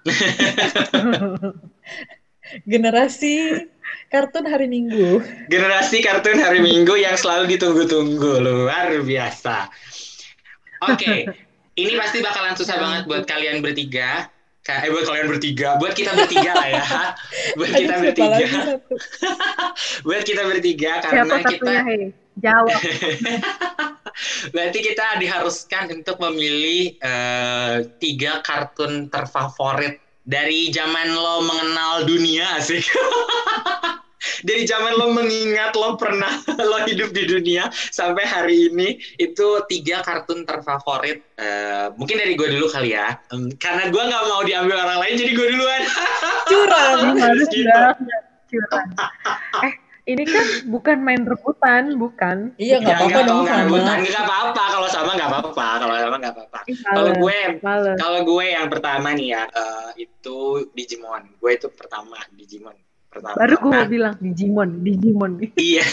Generasi 2.64 3.34
kartun 4.08 4.44
hari 4.44 4.66
Minggu. 4.66 5.22
Generasi 5.46 6.00
kartun 6.00 6.36
hari 6.36 6.60
Minggu 6.60 6.96
yang 6.96 7.14
selalu 7.14 7.48
ditunggu-tunggu 7.50 8.40
luar 8.40 8.92
biasa. 9.00 9.70
Oke, 10.84 11.30
ini 11.80 11.92
pasti 11.94 12.18
bakalan 12.20 12.52
susah 12.52 12.76
banget 12.76 13.02
buat 13.06 13.24
kalian 13.24 13.62
bertiga. 13.62 14.28
Ka- 14.62 14.86
Eh, 14.86 14.90
buat 14.94 15.02
kalian 15.02 15.26
bertiga, 15.26 15.74
buat 15.74 15.90
kita 15.90 16.14
bertiga 16.14 16.54
lah 16.54 16.68
ya, 16.70 16.84
buat 17.58 17.66
kita 17.68 17.94
Aduh, 17.98 18.14
siapa 18.14 18.14
bertiga, 18.14 18.46
buat 20.06 20.22
kita 20.22 20.42
bertiga 20.46 20.92
Siapa 21.02 21.06
karena 21.10 21.36
kita, 21.42 21.50
satunya, 21.50 21.82
hei? 21.82 22.02
Jawab. 22.32 22.78
berarti 24.54 24.78
kita 24.80 25.06
diharuskan 25.18 25.84
untuk 25.92 26.16
memilih 26.22 26.94
eh, 26.94 27.74
tiga 27.98 28.38
kartun 28.40 29.10
terfavorit 29.10 29.98
dari 30.22 30.70
zaman 30.70 31.10
lo 31.10 31.42
mengenal 31.42 32.06
dunia 32.06 32.62
sih. 32.62 32.80
Dari 34.42 34.62
zaman 34.62 34.94
lo 34.94 35.10
mengingat 35.10 35.72
lo 35.72 35.94
pernah 35.94 36.30
lo 36.70 36.82
hidup 36.82 37.10
di 37.10 37.24
dunia 37.24 37.64
sampai 37.88 38.22
hari 38.22 38.68
ini 38.68 38.88
itu 39.16 39.46
tiga 39.66 40.02
kartun 40.02 40.42
terfavorit 40.42 41.24
Eh, 41.34 41.90
mungkin 41.94 42.14
dari 42.16 42.34
gue 42.34 42.46
dulu 42.48 42.70
kali 42.70 42.94
ya 42.94 43.18
Em, 43.28 43.50
karena 43.56 43.90
gue 43.90 43.98
nggak 43.98 44.24
mau 44.24 44.42
diambil 44.42 44.78
orang 44.78 44.98
lain 45.00 45.14
jadi 45.16 45.32
gue 45.32 45.46
duluan 45.48 45.82
Curang. 46.50 47.18
Harus 47.18 47.48
Gitu. 47.50 47.66
Curang. 47.66 47.98
Eh, 49.62 49.72
ini 50.04 50.22
kan 50.22 50.46
bukan 50.66 50.98
main 50.98 51.22
rebutan, 51.22 51.94
bukan? 51.94 52.54
Iya 52.56 52.78
nggak 52.78 52.90
Ya, 52.90 52.98
apa-apa 53.00 53.10
nggak, 53.12 53.26
dong 53.26 53.42
sama. 53.42 53.62
rebutan, 53.64 53.96
nggak 54.02 54.24
apa-apa 54.24 54.62
kalau 54.68 54.88
sama 54.88 55.10
nggak 55.12 55.30
apa-apa 55.30 55.66
kalau 55.78 55.94
sama 55.96 56.16
nggak 56.16 56.34
apa-apa 56.34 56.58
kalau 56.84 57.10
gue 57.16 57.38
kalau 57.96 58.20
gue 58.22 58.44
yang 58.46 58.66
pertama 58.68 59.08
nih 59.12 59.28
ya 59.32 59.42
eh, 59.48 59.90
itu 59.98 60.36
Digimon 60.70 61.22
gue 61.32 61.50
itu 61.50 61.66
pertama 61.70 62.18
Digimon 62.30 62.76
pertama 63.12 63.36
Baru 63.36 63.54
gue 63.60 63.70
Nah, 63.70 63.78
mau 63.84 63.88
bilang 63.88 64.14
Digimon, 64.18 64.68
Digimon. 64.80 65.32
Iya, 65.60 65.84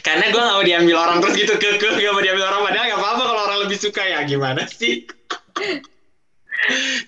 karena 0.00 0.24
gue 0.30 0.40
gak 0.40 0.54
mau 0.54 0.64
diambil 0.64 0.96
orang 1.02 1.18
terus 1.20 1.34
gitu 1.34 1.54
ke 1.58 1.68
ke 1.76 1.88
gak 1.98 2.12
mau 2.14 2.22
diambil 2.22 2.46
orang 2.48 2.62
padahal 2.70 2.86
gak 2.94 3.00
apa-apa 3.02 3.22
kalau 3.26 3.42
orang 3.44 3.58
lebih 3.66 3.78
suka 3.82 4.02
ya 4.06 4.22
gimana 4.22 4.62
sih? 4.70 5.02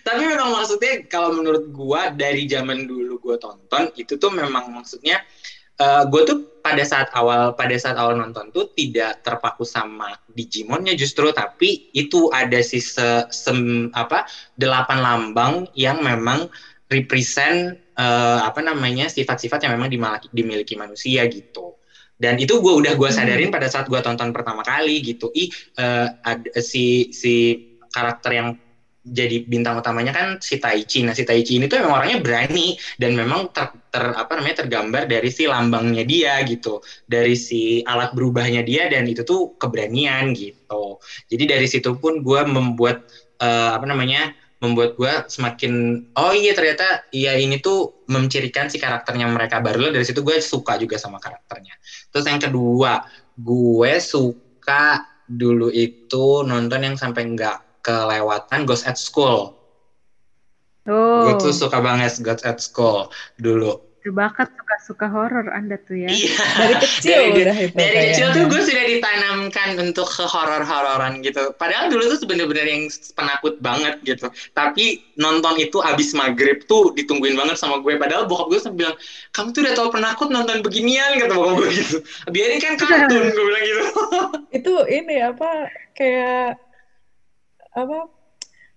Tapi 0.07 0.21
memang 0.21 0.53
maksudnya 0.53 1.07
kalau 1.09 1.33
menurut 1.33 1.71
gue 1.71 2.01
dari 2.19 2.45
zaman 2.45 2.85
dulu 2.85 3.17
gue 3.23 3.37
tonton 3.41 3.89
itu 3.97 4.19
tuh 4.21 4.29
memang 4.29 4.69
maksudnya 4.69 5.23
eh 5.77 6.03
gue 6.09 6.23
tuh 6.25 6.39
pada 6.65 6.81
saat 6.85 7.09
awal 7.13 7.53
pada 7.53 7.77
saat 7.77 7.97
awal 8.01 8.17
nonton 8.17 8.49
tuh 8.49 8.73
tidak 8.73 9.21
terpaku 9.21 9.65
sama 9.65 10.13
Digimonnya 10.29 10.97
justru 10.97 11.33
tapi 11.33 11.93
itu 11.93 12.29
ada 12.33 12.61
si 12.61 12.81
se, 12.81 13.29
sem- 13.29 13.93
apa 13.93 14.25
delapan 14.57 14.99
lambang 15.01 15.55
yang 15.77 16.01
memang 16.01 16.49
represent 16.89 17.77
eh, 17.99 18.41
apa 18.45 18.61
namanya 18.61 19.09
sifat-sifat 19.09 19.65
yang 19.67 19.73
memang 19.81 19.91
dimiliki, 19.93 20.29
dimiliki 20.33 20.75
manusia 20.79 21.25
gitu. 21.27 21.77
Dan 22.17 22.41
itu 22.41 22.65
gue 22.65 22.73
udah 22.73 22.97
gue 22.97 23.11
sadarin 23.13 23.53
pada 23.53 23.69
saat 23.69 23.89
gue 23.93 24.01
tonton 24.01 24.33
pertama 24.33 24.65
kali 24.65 25.05
gitu. 25.05 25.29
Ih 25.37 25.49
eh, 25.77 26.07
ada 26.25 26.61
si 26.65 27.13
si 27.13 27.57
karakter 27.93 28.33
yang 28.37 28.49
jadi 29.07 29.47
bintang 29.47 29.79
utamanya 29.79 30.11
kan 30.11 30.27
si 30.43 30.59
Taichi 30.59 31.07
nah 31.07 31.15
si 31.15 31.23
Taichi 31.23 31.63
ini 31.63 31.71
tuh 31.71 31.79
memang 31.79 32.03
orangnya 32.03 32.19
berani 32.19 32.75
dan 32.99 33.15
memang 33.15 33.55
ter, 33.55 33.71
ter- 33.87 34.19
apa 34.19 34.35
namanya 34.35 34.67
tergambar 34.67 35.07
dari 35.07 35.31
si 35.31 35.47
lambangnya 35.47 36.03
dia 36.03 36.43
gitu. 36.43 36.83
Dari 37.07 37.39
si 37.39 37.79
alat 37.87 38.11
berubahnya 38.17 38.67
dia 38.67 38.91
dan 38.91 39.07
itu 39.07 39.23
tuh 39.23 39.55
keberanian 39.61 40.35
gitu. 40.35 40.99
Jadi 41.31 41.45
dari 41.47 41.67
situ 41.71 41.95
pun 42.03 42.19
gue 42.19 42.41
membuat 42.51 43.07
eh, 43.39 43.71
apa 43.79 43.87
namanya 43.87 44.33
membuat 44.67 44.99
gue 44.99 45.13
semakin 45.31 45.73
oh 46.19 46.35
iya 46.35 46.53
ternyata 46.53 47.07
iya 47.15 47.39
ini 47.39 47.63
tuh 47.63 48.05
mencirikan 48.11 48.67
si 48.67 48.83
karakternya 48.83 49.31
mereka. 49.31 49.63
Baru 49.63 49.95
dari 49.95 50.03
situ 50.03 50.27
gue 50.27 50.43
suka 50.43 50.77
juga 50.77 50.99
sama 50.99 51.23
karakternya. 51.23 51.79
Terus 52.11 52.27
yang 52.27 52.43
kedua 52.43 53.07
gue 53.39 53.93
suka 54.03 55.07
dulu 55.27 55.71
itu 55.71 56.43
nonton 56.43 56.83
yang 56.83 56.97
sampai 56.99 57.23
nggak 57.33 57.83
kelewatan 57.87 58.67
Ghost 58.67 58.91
at 58.91 58.99
School. 58.99 59.55
Oh, 60.87 61.23
gue 61.27 61.35
tuh 61.43 61.51
suka 61.55 61.83
banget 61.83 62.19
Ghost 62.23 62.47
at 62.47 62.59
School 62.63 63.11
dulu 63.39 63.96
berbakat 64.07 64.47
suka-suka 64.55 65.07
horor 65.11 65.51
Anda 65.51 65.83
tuh 65.83 65.99
ya. 65.99 66.07
iya 66.07 66.39
Dari 66.39 66.75
kecil 66.79 67.11
Dari- 67.11 67.31
udah 67.43 67.57
itu. 67.59 67.75
dari 67.75 67.97
kecil 68.07 68.27
tuh 68.31 68.45
gue 68.47 68.63
sudah 68.63 68.85
ditanamkan 68.87 69.69
untuk 69.83 70.07
ke 70.07 70.23
horor-hororan 70.23 71.27
gitu. 71.27 71.51
Padahal 71.59 71.91
dulu 71.91 72.15
tuh 72.15 72.23
bener-bener 72.23 72.67
yang 72.71 72.83
penakut 73.19 73.59
banget 73.59 73.99
gitu. 74.07 74.31
Tapi 74.55 75.03
nonton 75.19 75.59
itu 75.59 75.83
abis 75.83 76.15
maghrib 76.15 76.63
tuh 76.65 76.95
ditungguin 76.95 77.35
banget 77.35 77.59
sama 77.59 77.83
gue. 77.83 77.99
Padahal 77.99 78.31
bokap 78.31 78.47
gue 78.47 78.59
sampai 78.63 78.79
bilang, 78.87 78.97
kamu 79.35 79.49
tuh 79.51 79.61
udah 79.67 79.75
tau 79.75 79.89
penakut 79.91 80.29
nonton 80.31 80.63
beginian 80.63 81.19
kata 81.19 81.35
bokap 81.35 81.55
gue 81.59 81.71
gitu. 81.75 81.97
Biarin 82.31 82.59
kan 82.63 82.79
kartun 82.79 83.27
gue 83.35 83.45
bilang 83.45 83.65
gitu. 83.67 83.83
Itu 84.55 84.73
ini 84.87 85.19
apa 85.19 85.51
kayak 85.93 86.63
apa 87.75 87.99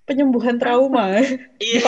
penyembuhan 0.10 0.58
trauma. 0.58 1.22
Iya. 1.60 1.84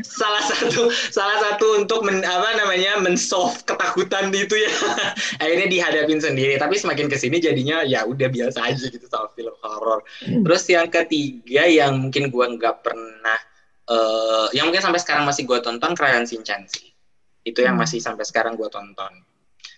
salah 0.00 0.40
satu 0.40 0.88
salah 1.12 1.36
satu 1.36 1.84
untuk 1.84 2.00
men, 2.00 2.24
apa 2.24 2.56
namanya 2.56 2.96
mensolve 2.96 3.60
ketakutan 3.68 4.32
itu 4.32 4.56
ya. 4.56 4.72
Akhirnya 5.44 5.68
dihadapin 5.68 6.16
sendiri. 6.16 6.56
Tapi 6.56 6.80
semakin 6.80 7.06
ke 7.06 7.20
sini 7.20 7.36
jadinya 7.36 7.84
ya 7.84 8.08
udah 8.08 8.26
biasa 8.26 8.72
aja 8.72 8.88
gitu 8.88 9.04
sama 9.06 9.28
film 9.36 9.52
horor. 9.60 10.00
Terus 10.24 10.64
yang 10.72 10.88
ketiga 10.88 11.68
yang 11.68 12.08
mungkin 12.08 12.32
gua 12.32 12.48
nggak 12.50 12.80
pernah 12.80 13.38
eh 13.86 14.46
yang 14.56 14.66
mungkin 14.66 14.82
sampai 14.82 14.98
sekarang 14.98 15.28
masih 15.28 15.44
gua 15.46 15.60
tonton 15.62 15.92
Crayon 15.94 16.24
Shinchan 16.26 16.64
sih 16.66 16.90
itu 17.46 17.62
yang 17.62 17.78
Hmm. 17.78 17.86
masih 17.86 18.02
sampai 18.02 18.26
sekarang 18.26 18.58
gua 18.58 18.66
tonton 18.66 19.12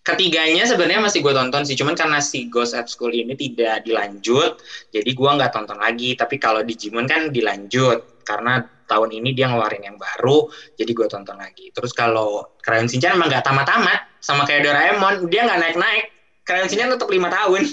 ketiganya 0.09 0.65
sebenarnya 0.65 1.05
masih 1.05 1.21
gue 1.21 1.37
tonton 1.37 1.69
sih 1.69 1.77
cuman 1.77 1.93
karena 1.93 2.19
si 2.25 2.49
Ghost 2.49 2.73
at 2.73 2.89
School 2.89 3.13
ini 3.13 3.37
tidak 3.37 3.85
dilanjut 3.85 4.57
jadi 4.89 5.11
gua 5.13 5.37
nggak 5.37 5.53
tonton 5.53 5.77
lagi 5.77 6.17
tapi 6.17 6.41
kalau 6.41 6.65
Digimon 6.65 7.05
kan 7.05 7.29
dilanjut 7.29 8.25
karena 8.25 8.65
tahun 8.89 9.21
ini 9.21 9.37
dia 9.37 9.53
ngeluarin 9.53 9.85
yang 9.85 10.01
baru 10.01 10.49
jadi 10.81 10.89
gue 10.97 11.07
tonton 11.13 11.37
lagi 11.37 11.69
terus 11.77 11.93
kalau 11.93 12.57
Crayon 12.65 12.89
Shinchan 12.89 13.21
emang 13.21 13.29
nggak 13.29 13.45
tamat-tamat 13.45 14.17
sama 14.25 14.49
kayak 14.49 14.65
Doraemon 14.65 15.29
dia 15.29 15.45
nggak 15.45 15.61
naik-naik 15.61 16.05
Crayon 16.49 16.69
Shinchan 16.73 16.97
tetap 16.97 17.09
lima 17.13 17.29
tahun 17.29 17.69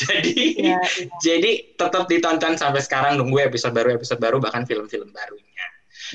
jadi 0.00 0.32
Iya, 0.32 0.80
iya. 0.80 1.08
jadi 1.20 1.50
tetap 1.76 2.08
ditonton 2.08 2.56
sampai 2.56 2.80
sekarang 2.80 3.20
nunggu 3.20 3.44
episode 3.44 3.76
baru 3.76 3.92
episode 3.92 4.16
baru 4.16 4.40
bahkan 4.40 4.64
film-film 4.64 5.12
barunya 5.12 5.66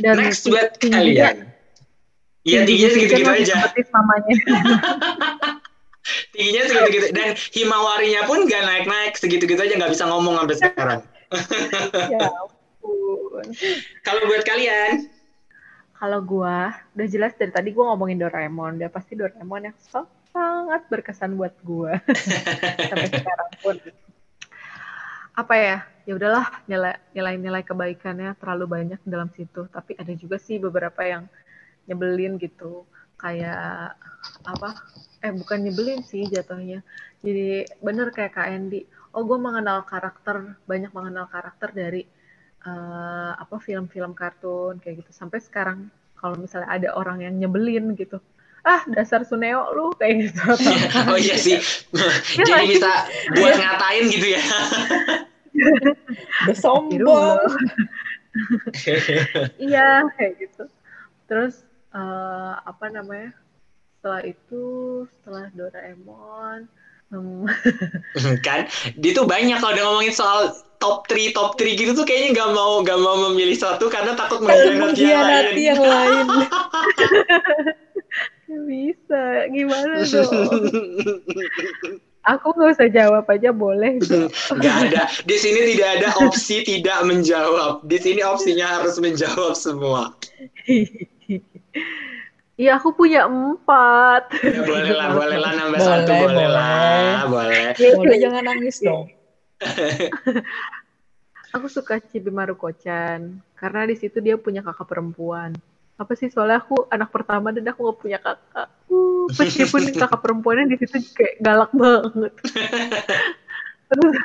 Dan 0.01 0.17
next 0.17 0.49
buat 0.49 0.81
kalian 0.81 1.53
Iya 2.47 2.65
tingginya 2.65 2.89
segitu-gitu 2.95 3.29
aja 3.29 3.55
Seperti 3.67 3.81
samanya. 3.93 4.35
Tingginya 6.33 6.63
segitu-gitu 6.65 7.07
dan 7.11 7.35
himawarinya 7.53 8.21
pun 8.25 8.47
nggak 8.47 8.63
naik-naik 8.65 9.13
segitu-gitu 9.19 9.59
aja 9.59 9.75
nggak 9.75 9.93
bisa 9.93 10.05
ngomong 10.07 10.39
sampai 10.39 10.55
sekarang 10.57 11.01
ya 12.13 12.27
ampun. 12.27 13.45
kalau 14.01 14.21
buat 14.25 14.43
kalian 14.47 15.09
Kalau 15.99 16.23
gua 16.23 16.71
udah 16.95 17.07
jelas 17.11 17.35
dari 17.35 17.51
tadi 17.51 17.75
gua 17.75 17.91
ngomongin 17.91 18.23
Doraemon, 18.23 18.79
dia 18.79 18.87
pasti 18.87 19.19
Doraemon 19.19 19.67
yang 19.67 19.75
sangat 20.31 20.87
berkesan 20.87 21.35
buat 21.35 21.51
gua 21.59 21.99
sampai 22.87 23.09
sekarang 23.11 23.51
pun. 23.59 23.75
Apa 25.35 25.53
ya? 25.59 25.77
Ya 26.07 26.15
udahlah 26.15 26.47
nilai 26.71 26.95
nilai-nilai 27.11 27.67
kebaikannya 27.67 28.31
terlalu 28.39 28.79
banyak 28.79 28.99
dalam 29.03 29.27
situ, 29.35 29.67
tapi 29.75 29.99
ada 29.99 30.15
juga 30.15 30.39
sih 30.39 30.55
beberapa 30.55 31.03
yang 31.03 31.27
nyebelin 31.83 32.39
gitu. 32.39 32.87
Kayak 33.19 33.99
apa? 34.47 34.79
Eh 35.19 35.31
bukan 35.35 35.57
nyebelin 35.67 36.01
sih 36.03 36.27
jatuhnya. 36.27 36.83
Jadi 37.19 37.67
bener 37.83 38.09
kayak 38.15 38.35
Kak 38.35 38.49
Andy. 38.49 38.83
oh 39.09 39.25
gue 39.25 39.41
mengenal 39.41 39.89
karakter 39.89 40.53
banyak 40.69 40.93
mengenal 40.93 41.25
karakter 41.33 41.73
dari 41.73 42.05
uh, 42.61 43.33
apa 43.33 43.57
film-film 43.57 44.13
kartun 44.13 44.77
kayak 44.77 45.01
gitu. 45.01 45.11
Sampai 45.11 45.41
sekarang 45.41 45.89
kalau 46.13 46.37
misalnya 46.37 46.69
ada 46.69 46.89
orang 46.93 47.25
yang 47.25 47.33
nyebelin 47.33 47.97
gitu 47.97 48.21
ah 48.67 48.83
dasar 48.91 49.23
Suneo 49.23 49.71
lu 49.71 49.85
kayak 49.95 50.29
gitu. 50.29 50.41
Oh 51.09 51.17
iya 51.17 51.35
sih. 51.39 51.59
Ya, 52.37 52.43
jadi 52.43 52.65
bisa 52.67 52.91
buat 53.35 53.55
ngatain 53.55 54.03
gitu 54.11 54.27
ya. 54.35 54.43
Sombong 56.61 57.39
iya 59.57 60.05
kayak 60.15 60.33
gitu. 60.37 60.63
Terus 61.25 61.63
uh, 61.95 62.59
apa 62.61 62.91
namanya 62.91 63.33
setelah 63.99 64.23
itu 64.23 64.63
setelah 65.19 65.51
Doraemon 65.51 66.71
hmm. 67.11 67.43
kan 68.47 68.71
dia 68.95 69.11
tuh 69.11 69.27
banyak 69.27 69.59
kalau 69.59 69.75
udah 69.75 69.85
ngomongin 69.91 70.15
soal 70.15 70.55
top 70.79 71.03
3 71.11 71.35
top 71.35 71.59
3 71.59 71.75
gitu 71.75 71.91
tuh 71.91 72.07
kayaknya 72.07 72.39
gak 72.39 72.55
mau 72.55 72.79
gak 72.79 72.95
mau 72.95 73.27
memilih 73.27 73.59
satu 73.59 73.91
karena 73.91 74.15
takut 74.15 74.39
mengkhianati 74.39 75.03
yang 75.03 75.27
lain. 75.27 75.55
yang 75.59 75.83
lain. 75.83 76.25
bisa 78.69 79.49
gimana 79.53 80.01
dong 80.07 80.31
aku 82.25 82.47
nggak 82.53 82.69
usah 82.77 82.89
jawab 82.89 83.25
aja 83.29 83.53
boleh 83.53 84.01
nggak 84.57 84.75
ada 84.89 85.03
di 85.27 85.37
sini 85.37 85.75
tidak 85.75 85.89
ada 86.01 86.09
opsi 86.25 86.65
tidak 86.65 86.99
menjawab 87.05 87.85
di 87.85 87.97
sini 88.01 88.25
opsinya 88.25 88.65
harus 88.79 88.97
menjawab 88.97 89.53
semua 89.53 90.13
Iya 92.59 92.75
aku 92.75 92.91
punya 92.91 93.23
empat. 93.23 94.35
Ya, 94.43 94.59
boleh 94.67 94.91
lah, 94.91 95.07
boleh 95.15 95.37
lah 95.39 95.51
nambah 95.55 95.79
boleh, 95.79 95.87
satu, 95.87 96.11
boleh, 96.11 96.27
boleh 96.27 96.49
lah, 96.51 97.23
boleh. 97.31 97.71
Boleh 97.95 98.17
jangan 98.19 98.43
nangis 98.43 98.83
dong. 98.83 99.07
aku 101.55 101.67
suka 101.69 101.97
Cibimaru 101.97 102.53
Kocan 102.53 103.41
karena 103.57 103.81
di 103.89 103.95
situ 103.97 104.21
dia 104.21 104.37
punya 104.37 104.61
kakak 104.61 104.85
perempuan 104.85 105.57
apa 105.99 106.15
sih 106.15 106.31
soalnya 106.31 106.63
aku 106.63 106.87
anak 106.87 107.11
pertama 107.11 107.51
dan 107.51 107.67
aku 107.67 107.91
gak 107.91 107.99
punya 107.99 108.19
kakak 108.21 108.69
uh, 108.87 109.27
meskipun 109.35 109.81
kakak 110.01 110.21
perempuannya 110.23 110.71
di 110.71 110.77
situ 110.79 110.95
kayak 111.11 111.35
galak 111.43 111.71
banget 111.75 112.33
terus 113.89 114.15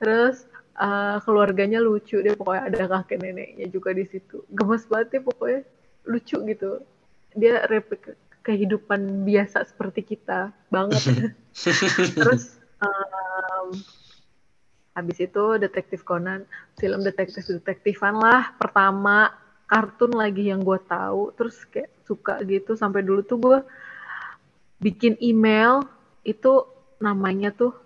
terus 0.00 0.36
uh, 0.78 1.20
keluarganya 1.26 1.82
lucu 1.82 2.22
dia 2.24 2.32
pokoknya 2.32 2.62
ada 2.72 2.84
kakek 2.96 3.20
neneknya 3.20 3.66
juga 3.68 3.92
di 3.92 4.08
situ 4.08 4.40
gemes 4.48 4.88
banget 4.88 5.20
ya 5.20 5.22
pokoknya 5.26 5.60
lucu 6.06 6.36
gitu. 6.46 6.82
Dia 7.32 7.64
replik 7.66 8.14
kehidupan 8.42 9.24
biasa 9.26 9.64
seperti 9.66 10.16
kita 10.16 10.50
banget. 10.68 11.32
Terus 12.18 12.58
um, 12.82 13.76
habis 14.92 15.18
itu 15.22 15.44
detektif 15.56 16.04
Conan 16.04 16.44
film 16.76 17.00
detektif 17.00 17.48
detektifan 17.48 18.18
lah 18.20 18.52
pertama 18.60 19.32
kartun 19.70 20.12
lagi 20.12 20.50
yang 20.52 20.60
gue 20.60 20.78
tahu. 20.84 21.32
Terus 21.38 21.56
kayak 21.70 21.90
suka 22.04 22.42
gitu 22.44 22.76
sampai 22.76 23.00
dulu 23.00 23.24
tuh 23.24 23.38
gue 23.40 23.58
bikin 24.82 25.16
email 25.22 25.86
itu 26.26 26.66
namanya 26.98 27.54
tuh 27.54 27.81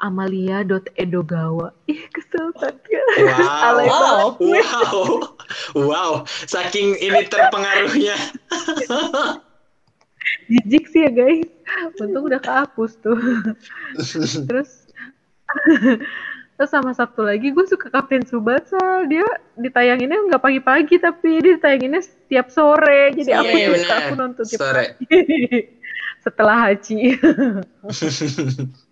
Amalia.edogawa. 0.00 1.76
Ih, 1.86 2.02
kesel 2.10 2.50
banget. 2.56 2.80
Wow. 3.20 3.76
wow. 3.84 4.24
wow. 4.40 5.04
Wow. 5.76 6.12
Saking 6.48 6.96
ini 6.98 7.28
terpengaruhnya. 7.28 8.16
Jijik 10.48 10.84
sih 10.88 11.04
ya, 11.04 11.10
guys. 11.12 11.48
Untung 12.00 12.32
udah 12.32 12.40
kehapus 12.40 12.96
tuh. 13.04 13.20
Terus 14.48 14.90
Terus 16.60 16.76
sama 16.76 16.92
satu 16.92 17.24
lagi 17.24 17.56
gue 17.56 17.64
suka 17.64 17.88
Kapten 17.88 18.20
Subasa. 18.28 19.08
Dia 19.08 19.24
ditayanginnya 19.56 20.28
nggak 20.28 20.44
pagi-pagi 20.44 21.00
tapi 21.00 21.40
dia 21.40 21.56
ditayanginnya 21.56 22.04
setiap 22.04 22.52
sore. 22.52 23.16
Jadi 23.16 23.32
aku 23.32 23.54
yeah, 23.56 23.80
suka 23.80 23.96
aku 23.96 24.14
nonton 24.20 24.44
sore. 24.44 24.92
Setelah 26.24 26.68
haji. 26.68 27.16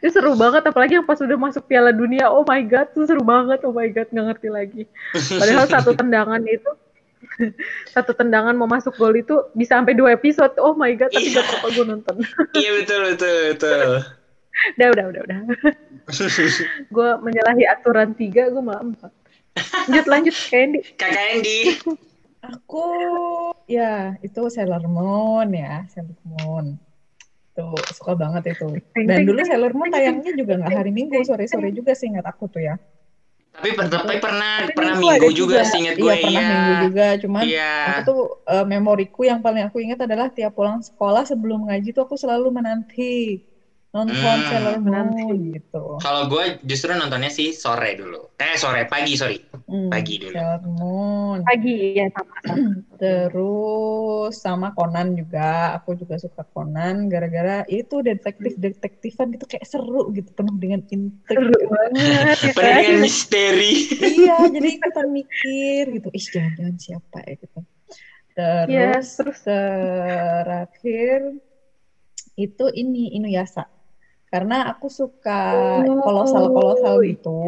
itu 0.00 0.08
seru 0.10 0.34
banget 0.34 0.62
apalagi 0.66 0.98
yang 0.98 1.06
pas 1.06 1.20
udah 1.20 1.38
masuk 1.38 1.64
Piala 1.68 1.92
Dunia. 1.94 2.28
Oh 2.32 2.42
my 2.42 2.62
god, 2.66 2.90
itu 2.92 3.06
seru 3.06 3.22
banget. 3.22 3.60
Oh 3.64 3.74
my 3.74 3.88
god, 3.92 4.08
nggak 4.10 4.26
ngerti 4.34 4.48
lagi. 4.50 4.82
Padahal 5.12 5.66
satu 5.68 5.90
tendangan 6.00 6.42
itu 6.44 6.70
satu 7.94 8.12
tendangan 8.12 8.52
mau 8.58 8.66
masuk 8.66 8.98
gol 8.98 9.14
itu 9.14 9.34
bisa 9.54 9.78
sampai 9.78 9.94
dua 9.94 10.16
episode. 10.18 10.52
Oh 10.58 10.74
my 10.74 10.92
god, 10.96 11.10
tapi 11.14 11.30
yeah. 11.30 11.40
gak 11.40 11.46
apa-apa 11.48 11.68
gue 11.72 11.84
nonton. 11.86 12.16
Iya 12.60 12.70
betul 12.82 13.00
betul 13.14 13.36
betul 13.56 13.92
udah 14.76 14.88
udah 14.94 15.04
udah 15.10 15.22
udah 15.26 15.40
gue 16.92 17.10
menyalahi 17.24 17.64
aturan 17.66 18.14
tiga 18.14 18.52
gue 18.52 18.62
malah 18.62 18.84
empat 18.84 19.12
lanjut 19.88 20.06
lanjut 20.08 20.34
kak 20.36 20.54
Andy 20.54 20.80
kakak 20.96 21.26
Andy 21.38 21.58
aku 22.44 22.86
ya 23.66 24.16
itu 24.22 24.40
Sailor 24.48 24.84
Moon 24.86 25.50
ya 25.52 25.84
Sailor 25.90 26.20
Moon 26.24 26.76
tuh 27.52 27.76
suka 27.92 28.16
banget 28.16 28.56
itu. 28.56 28.80
Dan 28.96 29.28
dulu 29.28 29.40
Sailor 29.44 29.72
Moon 29.76 29.92
tayangnya 29.92 30.32
juga 30.32 30.58
nggak 30.60 30.72
hari 30.72 30.92
Minggu 30.92 31.20
sore 31.24 31.44
sore 31.48 31.70
juga 31.72 31.92
sih 31.92 32.08
ingat 32.08 32.24
aku 32.28 32.48
tuh 32.48 32.64
ya. 32.64 32.76
Tapi, 33.52 33.76
per 33.76 33.84
tapi 33.92 34.16
pernah 34.16 34.64
tapi 34.64 34.72
pernah 34.72 34.96
minggu, 34.96 35.28
juga, 35.36 35.60
juga. 35.60 35.68
sih 35.68 35.84
ingat 35.84 35.96
gue 36.00 36.08
iya, 36.08 36.22
pernah 36.24 36.40
iya. 36.40 36.48
minggu 36.48 36.74
juga 36.88 37.06
cuman 37.20 37.42
iya. 37.44 37.72
aku 37.84 38.00
tuh 38.08 38.20
uh, 38.48 38.64
memoriku 38.64 39.28
yang 39.28 39.44
paling 39.44 39.68
aku 39.68 39.84
ingat 39.84 40.00
adalah 40.08 40.32
tiap 40.32 40.56
pulang 40.56 40.80
sekolah 40.80 41.28
sebelum 41.28 41.68
ngaji 41.68 41.92
tuh 41.92 42.08
aku 42.08 42.16
selalu 42.16 42.48
menanti 42.48 43.44
nonton 43.92 44.16
hmm. 44.16 44.48
Sailor 44.48 44.80
Moon 44.80 45.52
gitu. 45.52 46.00
Kalau 46.00 46.24
gue 46.32 46.56
justru 46.64 46.96
nontonnya 46.96 47.28
sih 47.28 47.52
sore 47.52 47.92
dulu. 47.92 48.32
Eh 48.40 48.56
sore 48.56 48.88
pagi 48.88 49.20
sorry 49.20 49.36
hmm, 49.52 49.92
pagi 49.92 50.16
dulu. 50.16 50.32
Sailor 50.32 50.64
Moon. 50.64 51.38
Pagi 51.44 51.76
ya 52.00 52.08
sama. 52.08 52.36
Terus 53.04 54.32
sama 54.40 54.72
Conan 54.72 55.12
juga. 55.12 55.76
Aku 55.76 55.92
juga 55.92 56.16
suka 56.16 56.40
Conan 56.56 57.12
gara-gara 57.12 57.68
itu 57.68 58.00
detektif 58.00 58.56
detektifan 58.56 59.36
gitu 59.36 59.44
kayak 59.44 59.68
seru 59.68 60.08
gitu 60.16 60.32
penuh 60.32 60.56
dengan 60.56 60.80
intrik. 60.88 61.36
Seru 61.36 61.52
banget. 61.68 62.36
Ya 62.40 62.52
penuh 62.56 62.72
dengan 62.80 62.96
misteri. 63.04 63.72
iya 64.00 64.36
jadi 64.48 64.68
ikutan 64.72 65.08
mikir 65.12 65.82
gitu. 66.00 66.08
Ih 66.16 66.26
jangan-jangan 66.32 66.76
siapa 66.80 67.18
ya 67.28 67.34
gitu. 67.36 67.60
Terus, 68.32 68.68
yes, 68.72 69.06
terus 69.20 69.44
terakhir 69.44 71.36
itu 72.40 72.64
ini 72.72 73.12
Inuyasha 73.20 73.68
karena 74.32 74.72
aku 74.72 74.88
suka 74.88 75.40
kolosal 75.84 76.48
kolosal 76.48 76.96
oh. 76.96 77.04
gitu. 77.04 77.40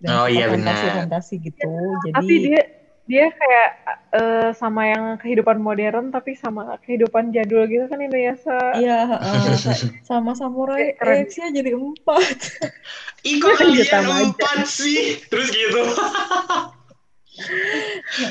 Dan 0.00 0.10
oh 0.16 0.26
iya 0.26 0.48
fantasi 0.48 0.86
fantasi 0.96 1.34
gitu. 1.44 1.72
Jadi 2.08 2.16
tapi 2.16 2.34
dia 2.48 2.62
dia 3.02 3.26
kayak 3.28 3.70
uh, 4.16 4.48
sama 4.56 4.88
yang 4.88 5.20
kehidupan 5.20 5.60
modern 5.60 6.08
tapi 6.08 6.32
sama 6.32 6.80
kehidupan 6.80 7.36
jadul 7.36 7.68
gitu 7.68 7.84
kan 7.84 8.00
Indonesia. 8.00 8.58
Iya 8.80 9.20
uh, 9.20 9.52
sama 10.08 10.32
samurai 10.32 10.96
X 10.96 11.36
ya 11.36 11.52
jadi 11.52 11.76
empat. 11.76 12.64
Iko 13.36 13.52
kalian 13.52 14.32
empat 14.32 14.64
sih? 14.64 15.20
Terus 15.28 15.52
gitu. 15.52 15.84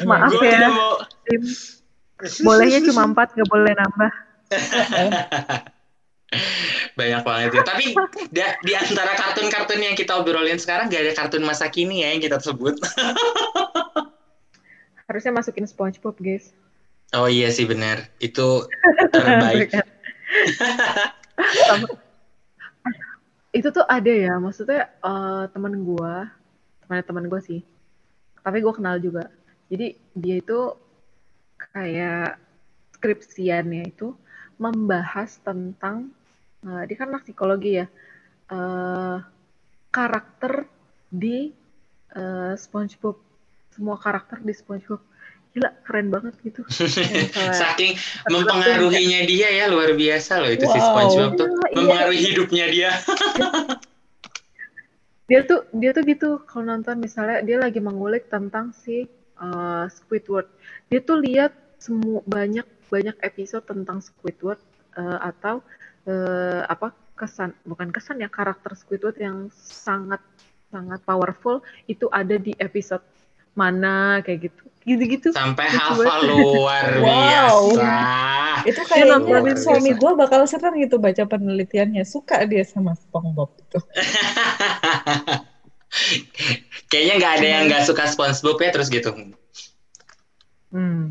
Maaf 0.09 0.33
Gua 0.33 0.45
ya. 0.45 0.69
mau... 0.69 0.93
bolehnya 2.45 2.85
cuma 2.85 3.09
empat 3.09 3.33
gak 3.33 3.49
boleh 3.49 3.73
nambah 3.73 4.13
banyak 6.95 7.21
banget 7.23 7.49
ya. 7.59 7.63
Tapi 7.63 7.85
di, 8.31 8.41
di 8.41 8.73
antara 8.75 9.15
kartun-kartun 9.15 9.81
yang 9.83 9.95
kita 9.95 10.19
obrolin 10.19 10.59
sekarang 10.59 10.87
gak 10.87 11.03
ada 11.03 11.13
kartun 11.15 11.43
masa 11.43 11.67
kini 11.67 12.03
ya 12.03 12.15
yang 12.15 12.21
kita 12.23 12.39
sebut. 12.39 12.79
Harusnya 15.11 15.35
masukin 15.35 15.67
SpongeBob, 15.67 16.15
guys. 16.23 16.55
Oh 17.11 17.27
iya 17.27 17.51
sih 17.51 17.67
benar. 17.67 18.07
Itu 18.23 18.63
terbaik. 19.11 19.75
itu 23.57 23.67
tuh 23.67 23.83
ada 23.83 24.07
ya, 24.07 24.39
maksudnya 24.39 24.87
uh, 25.03 25.43
teman 25.51 25.83
gue, 25.83 26.15
teman 26.87 27.03
teman 27.03 27.27
gue 27.27 27.41
sih. 27.43 27.59
Tapi 28.39 28.63
gue 28.63 28.71
kenal 28.71 29.03
juga. 29.03 29.27
Jadi 29.67 29.99
dia 30.15 30.39
itu 30.39 30.79
kayak 31.75 32.39
skripsiannya 32.95 33.91
itu 33.91 34.15
membahas 34.55 35.43
tentang 35.43 36.15
uh, 36.65 36.83
dia 36.85 36.95
kan 36.97 37.13
anak 37.13 37.23
psikologi 37.25 37.81
ya. 37.81 37.87
Uh, 38.51 39.23
karakter 39.91 40.67
di 41.11 41.51
uh, 42.15 42.53
SpongeBob. 42.55 43.19
Semua 43.71 43.95
karakter 43.99 44.43
di 44.43 44.53
SpongeBob. 44.55 45.01
Gila 45.51 45.69
keren 45.83 46.07
banget 46.07 46.35
gitu. 46.47 46.63
Saking 47.61 47.99
mempengaruhinya 48.31 49.27
dia 49.27 49.51
ya 49.51 49.65
luar 49.67 49.95
biasa 49.99 50.39
loh 50.39 50.51
itu 50.51 50.63
wow. 50.63 50.73
si 50.73 50.79
SpongeBob 50.79 51.31
tuh. 51.35 51.47
iya, 51.51 51.75
mempengaruhi 51.75 52.19
iya. 52.19 52.27
hidupnya 52.31 52.65
dia. 52.71 52.91
Dia 55.31 55.47
tuh 55.47 55.63
dia 55.71 55.95
tuh 55.95 56.03
gitu 56.03 56.43
kalau 56.43 56.67
nonton 56.67 56.99
misalnya 56.99 57.39
dia 57.39 57.55
lagi 57.55 57.79
mengulik 57.79 58.27
tentang 58.27 58.75
si 58.75 59.07
uh, 59.39 59.87
Squidward. 59.87 60.51
Dia 60.91 60.99
tuh 60.99 61.23
lihat 61.23 61.55
semua 61.79 62.19
banyak 62.27 62.67
banyak 62.91 63.15
episode 63.23 63.63
tentang 63.63 64.03
Squidward 64.03 64.59
uh, 64.99 65.23
atau 65.23 65.63
uh, 66.07 66.61
apa 66.65 66.93
kesan 67.17 67.53
bukan 67.65 67.93
kesan 67.93 68.21
ya 68.21 68.29
karakter 68.31 68.73
Squidward 68.73 69.17
yang 69.21 69.49
sangat 69.53 70.21
sangat 70.71 71.03
powerful 71.03 71.61
itu 71.85 72.07
ada 72.09 72.39
di 72.39 72.55
episode 72.57 73.03
mana 73.51 74.23
kayak 74.23 74.49
gitu 74.49 74.63
gitu-gitu 74.81 75.29
Sampai 75.35 75.69
hafal 75.69 76.25
banget. 76.25 76.31
luar 76.31 76.85
Wow. 77.05 77.77
biasa. 77.77 77.93
Itu 78.69 78.81
Dia 78.93 79.05
nontonin 79.09 79.57
kayaknya 79.57 79.57
suami 79.57 79.91
gue 79.97 80.11
bakal 80.17 80.45
senang 80.45 80.77
gitu 80.77 81.01
baca 81.01 81.23
penelitiannya. 81.25 82.05
Suka 82.05 82.45
dia 82.45 82.61
sama 82.61 82.93
SpongeBob 82.93 83.49
itu. 83.57 83.79
Kayaknya 86.93 87.13
nggak 87.17 87.33
ada 87.41 87.47
yang 87.47 87.63
nggak 87.69 87.83
suka 87.89 88.05
SpongeBob 88.05 88.57
ya 88.61 88.69
terus 88.69 88.87
gitu. 88.93 89.09
hmm. 90.69 91.09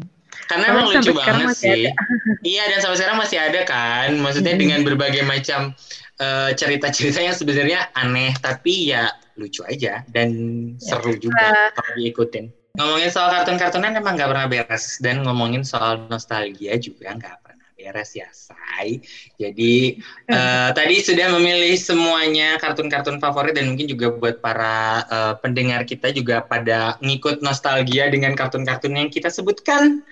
Karena 0.50 0.64
emang 0.74 0.90
lucu 0.90 1.14
banget 1.14 1.54
sih. 1.54 1.82
Iya 2.40 2.72
dan 2.72 2.78
sampai 2.80 2.96
sekarang 2.98 3.18
masih 3.20 3.38
ada 3.38 3.60
kan. 3.68 4.10
Maksudnya 4.18 4.56
Hmm. 4.56 4.62
dengan 4.66 4.80
berbagai 4.82 5.22
macam 5.22 5.76
eh, 6.18 6.50
cerita-cerita 6.58 7.22
yang 7.22 7.36
sebenarnya 7.36 7.94
aneh 7.94 8.34
tapi 8.42 8.90
ya 8.90 9.08
lucu 9.38 9.62
aja 9.64 10.04
dan 10.10 10.28
seru 10.76 11.16
juga 11.16 11.72
kalau 11.72 11.92
diikutin. 11.96 12.50
Ngomongin 12.76 13.10
soal 13.12 13.32
kartun-kartunan 13.32 13.96
emang 13.96 14.14
nggak 14.18 14.30
pernah 14.30 14.46
beres 14.48 15.00
dan 15.00 15.24
ngomongin 15.24 15.64
soal 15.64 16.06
nostalgia 16.08 16.76
juga 16.76 17.12
nggak 17.16 17.49
beres 17.80 18.12
ya 18.12 18.28
say. 18.28 19.00
Jadi 19.40 19.96
eh, 20.28 20.70
tadi 20.76 20.96
sudah 21.00 21.32
memilih 21.40 21.72
semuanya 21.80 22.60
kartun-kartun 22.60 23.16
favorit 23.16 23.56
dan 23.56 23.72
mungkin 23.72 23.88
juga 23.88 24.12
buat 24.12 24.44
para 24.44 25.04
eh, 25.08 25.34
pendengar 25.40 25.88
kita 25.88 26.12
juga 26.12 26.44
pada 26.44 27.00
ngikut 27.00 27.40
nostalgia 27.40 28.12
dengan 28.12 28.36
kartun-kartun 28.36 29.00
yang 29.00 29.08
kita 29.08 29.32
sebutkan. 29.32 30.04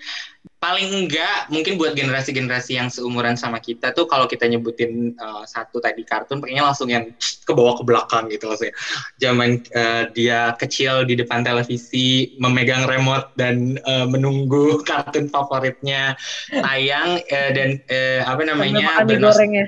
Paling 0.59 0.91
enggak 0.91 1.47
mungkin 1.51 1.79
buat 1.79 1.95
generasi-generasi 1.95 2.75
yang 2.75 2.91
seumuran 2.91 3.39
sama 3.39 3.63
kita 3.63 3.95
tuh 3.95 4.07
kalau 4.07 4.27
kita 4.27 4.43
nyebutin 4.47 5.15
eh, 5.15 5.43
satu 5.47 5.79
tadi 5.79 6.03
kartun 6.03 6.43
pengennya 6.43 6.67
langsung 6.67 6.91
yang 6.91 7.07
ke 7.19 7.51
bawah 7.55 7.79
ke 7.79 7.83
belakang 7.87 8.27
gitu 8.27 8.51
maksudnya. 8.51 8.75
Zaman 9.19 9.49
eh, 9.71 10.03
dia 10.11 10.51
kecil 10.59 11.07
di 11.07 11.15
depan 11.15 11.47
televisi 11.47 12.27
memegang 12.35 12.87
remote 12.87 13.31
dan 13.39 13.79
eh, 13.79 14.07
menunggu 14.07 14.79
kartun 14.89 15.31
favoritnya 15.31 16.15
tayang 16.51 17.23
eh, 17.31 17.49
dan 17.55 17.69
eh, 17.87 18.19
apa 18.23 18.43
namanya 18.43 18.83
makan 18.83 19.03
mie 19.07 19.09
bernos- 19.15 19.35
goreng 19.39 19.53
ya 19.55 19.65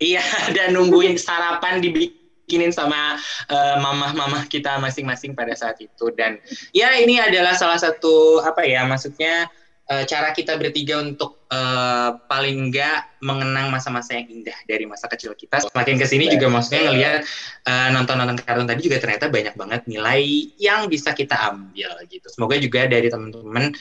Iya, 0.00 0.24
dan 0.56 0.72
nungguin 0.72 1.20
sarapan 1.20 1.84
dibikinin 1.84 2.72
sama 2.72 3.20
eh, 3.52 3.76
mamah-mamah 3.76 4.48
kita 4.48 4.80
masing-masing 4.80 5.36
pada 5.36 5.52
saat 5.52 5.76
itu. 5.78 6.08
Dan 6.16 6.40
ya 6.72 6.96
ini 6.96 7.20
adalah 7.20 7.52
salah 7.52 7.76
satu 7.76 8.40
apa 8.40 8.64
ya, 8.64 8.88
maksudnya 8.88 9.44
eh, 9.90 10.04
cara 10.06 10.30
kita 10.30 10.54
bertiga 10.54 11.02
untuk 11.02 11.44
eh, 11.50 12.10
paling 12.30 12.70
enggak 12.70 13.18
mengenang 13.20 13.74
masa-masa 13.74 14.14
yang 14.14 14.30
indah 14.30 14.54
dari 14.64 14.86
masa 14.86 15.10
kecil 15.10 15.34
kita. 15.34 15.66
Semakin 15.66 15.98
ke 15.98 16.06
sini 16.06 16.30
juga 16.30 16.46
maksudnya 16.46 16.88
ngelihat 16.88 17.18
eh, 17.66 17.88
nonton-nonton 17.90 18.38
kartun 18.40 18.70
tadi 18.70 18.80
juga 18.86 19.02
ternyata 19.02 19.26
banyak 19.26 19.54
banget 19.58 19.80
nilai 19.90 20.22
yang 20.62 20.86
bisa 20.86 21.10
kita 21.10 21.34
ambil 21.50 21.90
gitu. 22.06 22.26
Semoga 22.30 22.54
juga 22.62 22.86
dari 22.86 23.10
teman-teman 23.10 23.74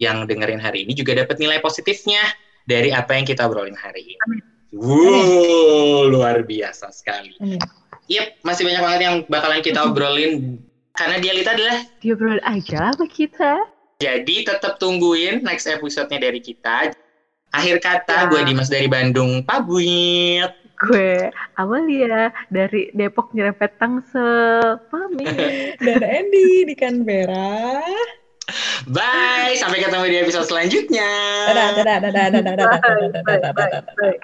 yang 0.00 0.24
dengerin 0.24 0.62
hari 0.62 0.88
ini 0.88 0.96
juga 0.96 1.12
dapat 1.12 1.36
nilai 1.36 1.60
positifnya 1.60 2.24
dari 2.64 2.94
apa 2.94 3.18
yang 3.18 3.26
kita 3.26 3.44
obrolin 3.44 3.76
hari 3.76 4.16
ini. 4.16 4.38
Wow, 4.70 6.06
luar 6.06 6.46
biasa 6.46 6.94
sekali. 6.94 7.34
Amin. 7.42 7.58
Yep, 8.06 8.42
masih 8.46 8.62
banyak 8.66 8.82
banget 8.82 9.00
yang 9.02 9.16
bakalan 9.26 9.60
kita 9.62 9.82
obrolin. 9.90 10.62
Karena 10.94 11.16
dia 11.22 11.32
Lita 11.34 11.54
adalah, 11.54 11.78
dia 12.02 12.14
berdoa 12.18 12.42
aja 12.44 12.92
sama 12.92 13.06
kita 13.06 13.52
jadi 14.00 14.48
tetap 14.48 14.80
tungguin 14.80 15.44
next 15.44 15.68
episode-nya 15.68 16.24
dari 16.24 16.40
kita. 16.40 16.96
Akhir 17.52 17.84
kata, 17.84 18.24
ya. 18.24 18.28
gue 18.32 18.40
Dimas 18.48 18.72
dari 18.72 18.88
Bandung, 18.88 19.44
pabuit. 19.44 20.48
Gue 20.80 21.28
Amalia 21.60 22.32
dari 22.48 22.88
Depok 22.96 23.36
nyerempet 23.36 23.76
tangsel, 23.76 24.80
pamit. 24.88 25.76
Dan 25.84 26.00
Andy 26.00 26.64
di 26.64 26.72
Canberra. 26.72 27.84
Bye, 28.88 29.60
sampai 29.60 29.84
ketemu 29.84 30.08
di 30.08 30.16
episode 30.16 30.48
selanjutnya. 30.48 31.12
Dadah, 31.52 31.68
dadah, 31.76 31.98
dadah, 32.00 32.12
dadah, 32.16 32.40
dadah, 32.40 32.56
dadah, 32.56 33.20
dadah, 33.20 33.52
dadah, 33.52 33.84
dadah. 33.84 34.16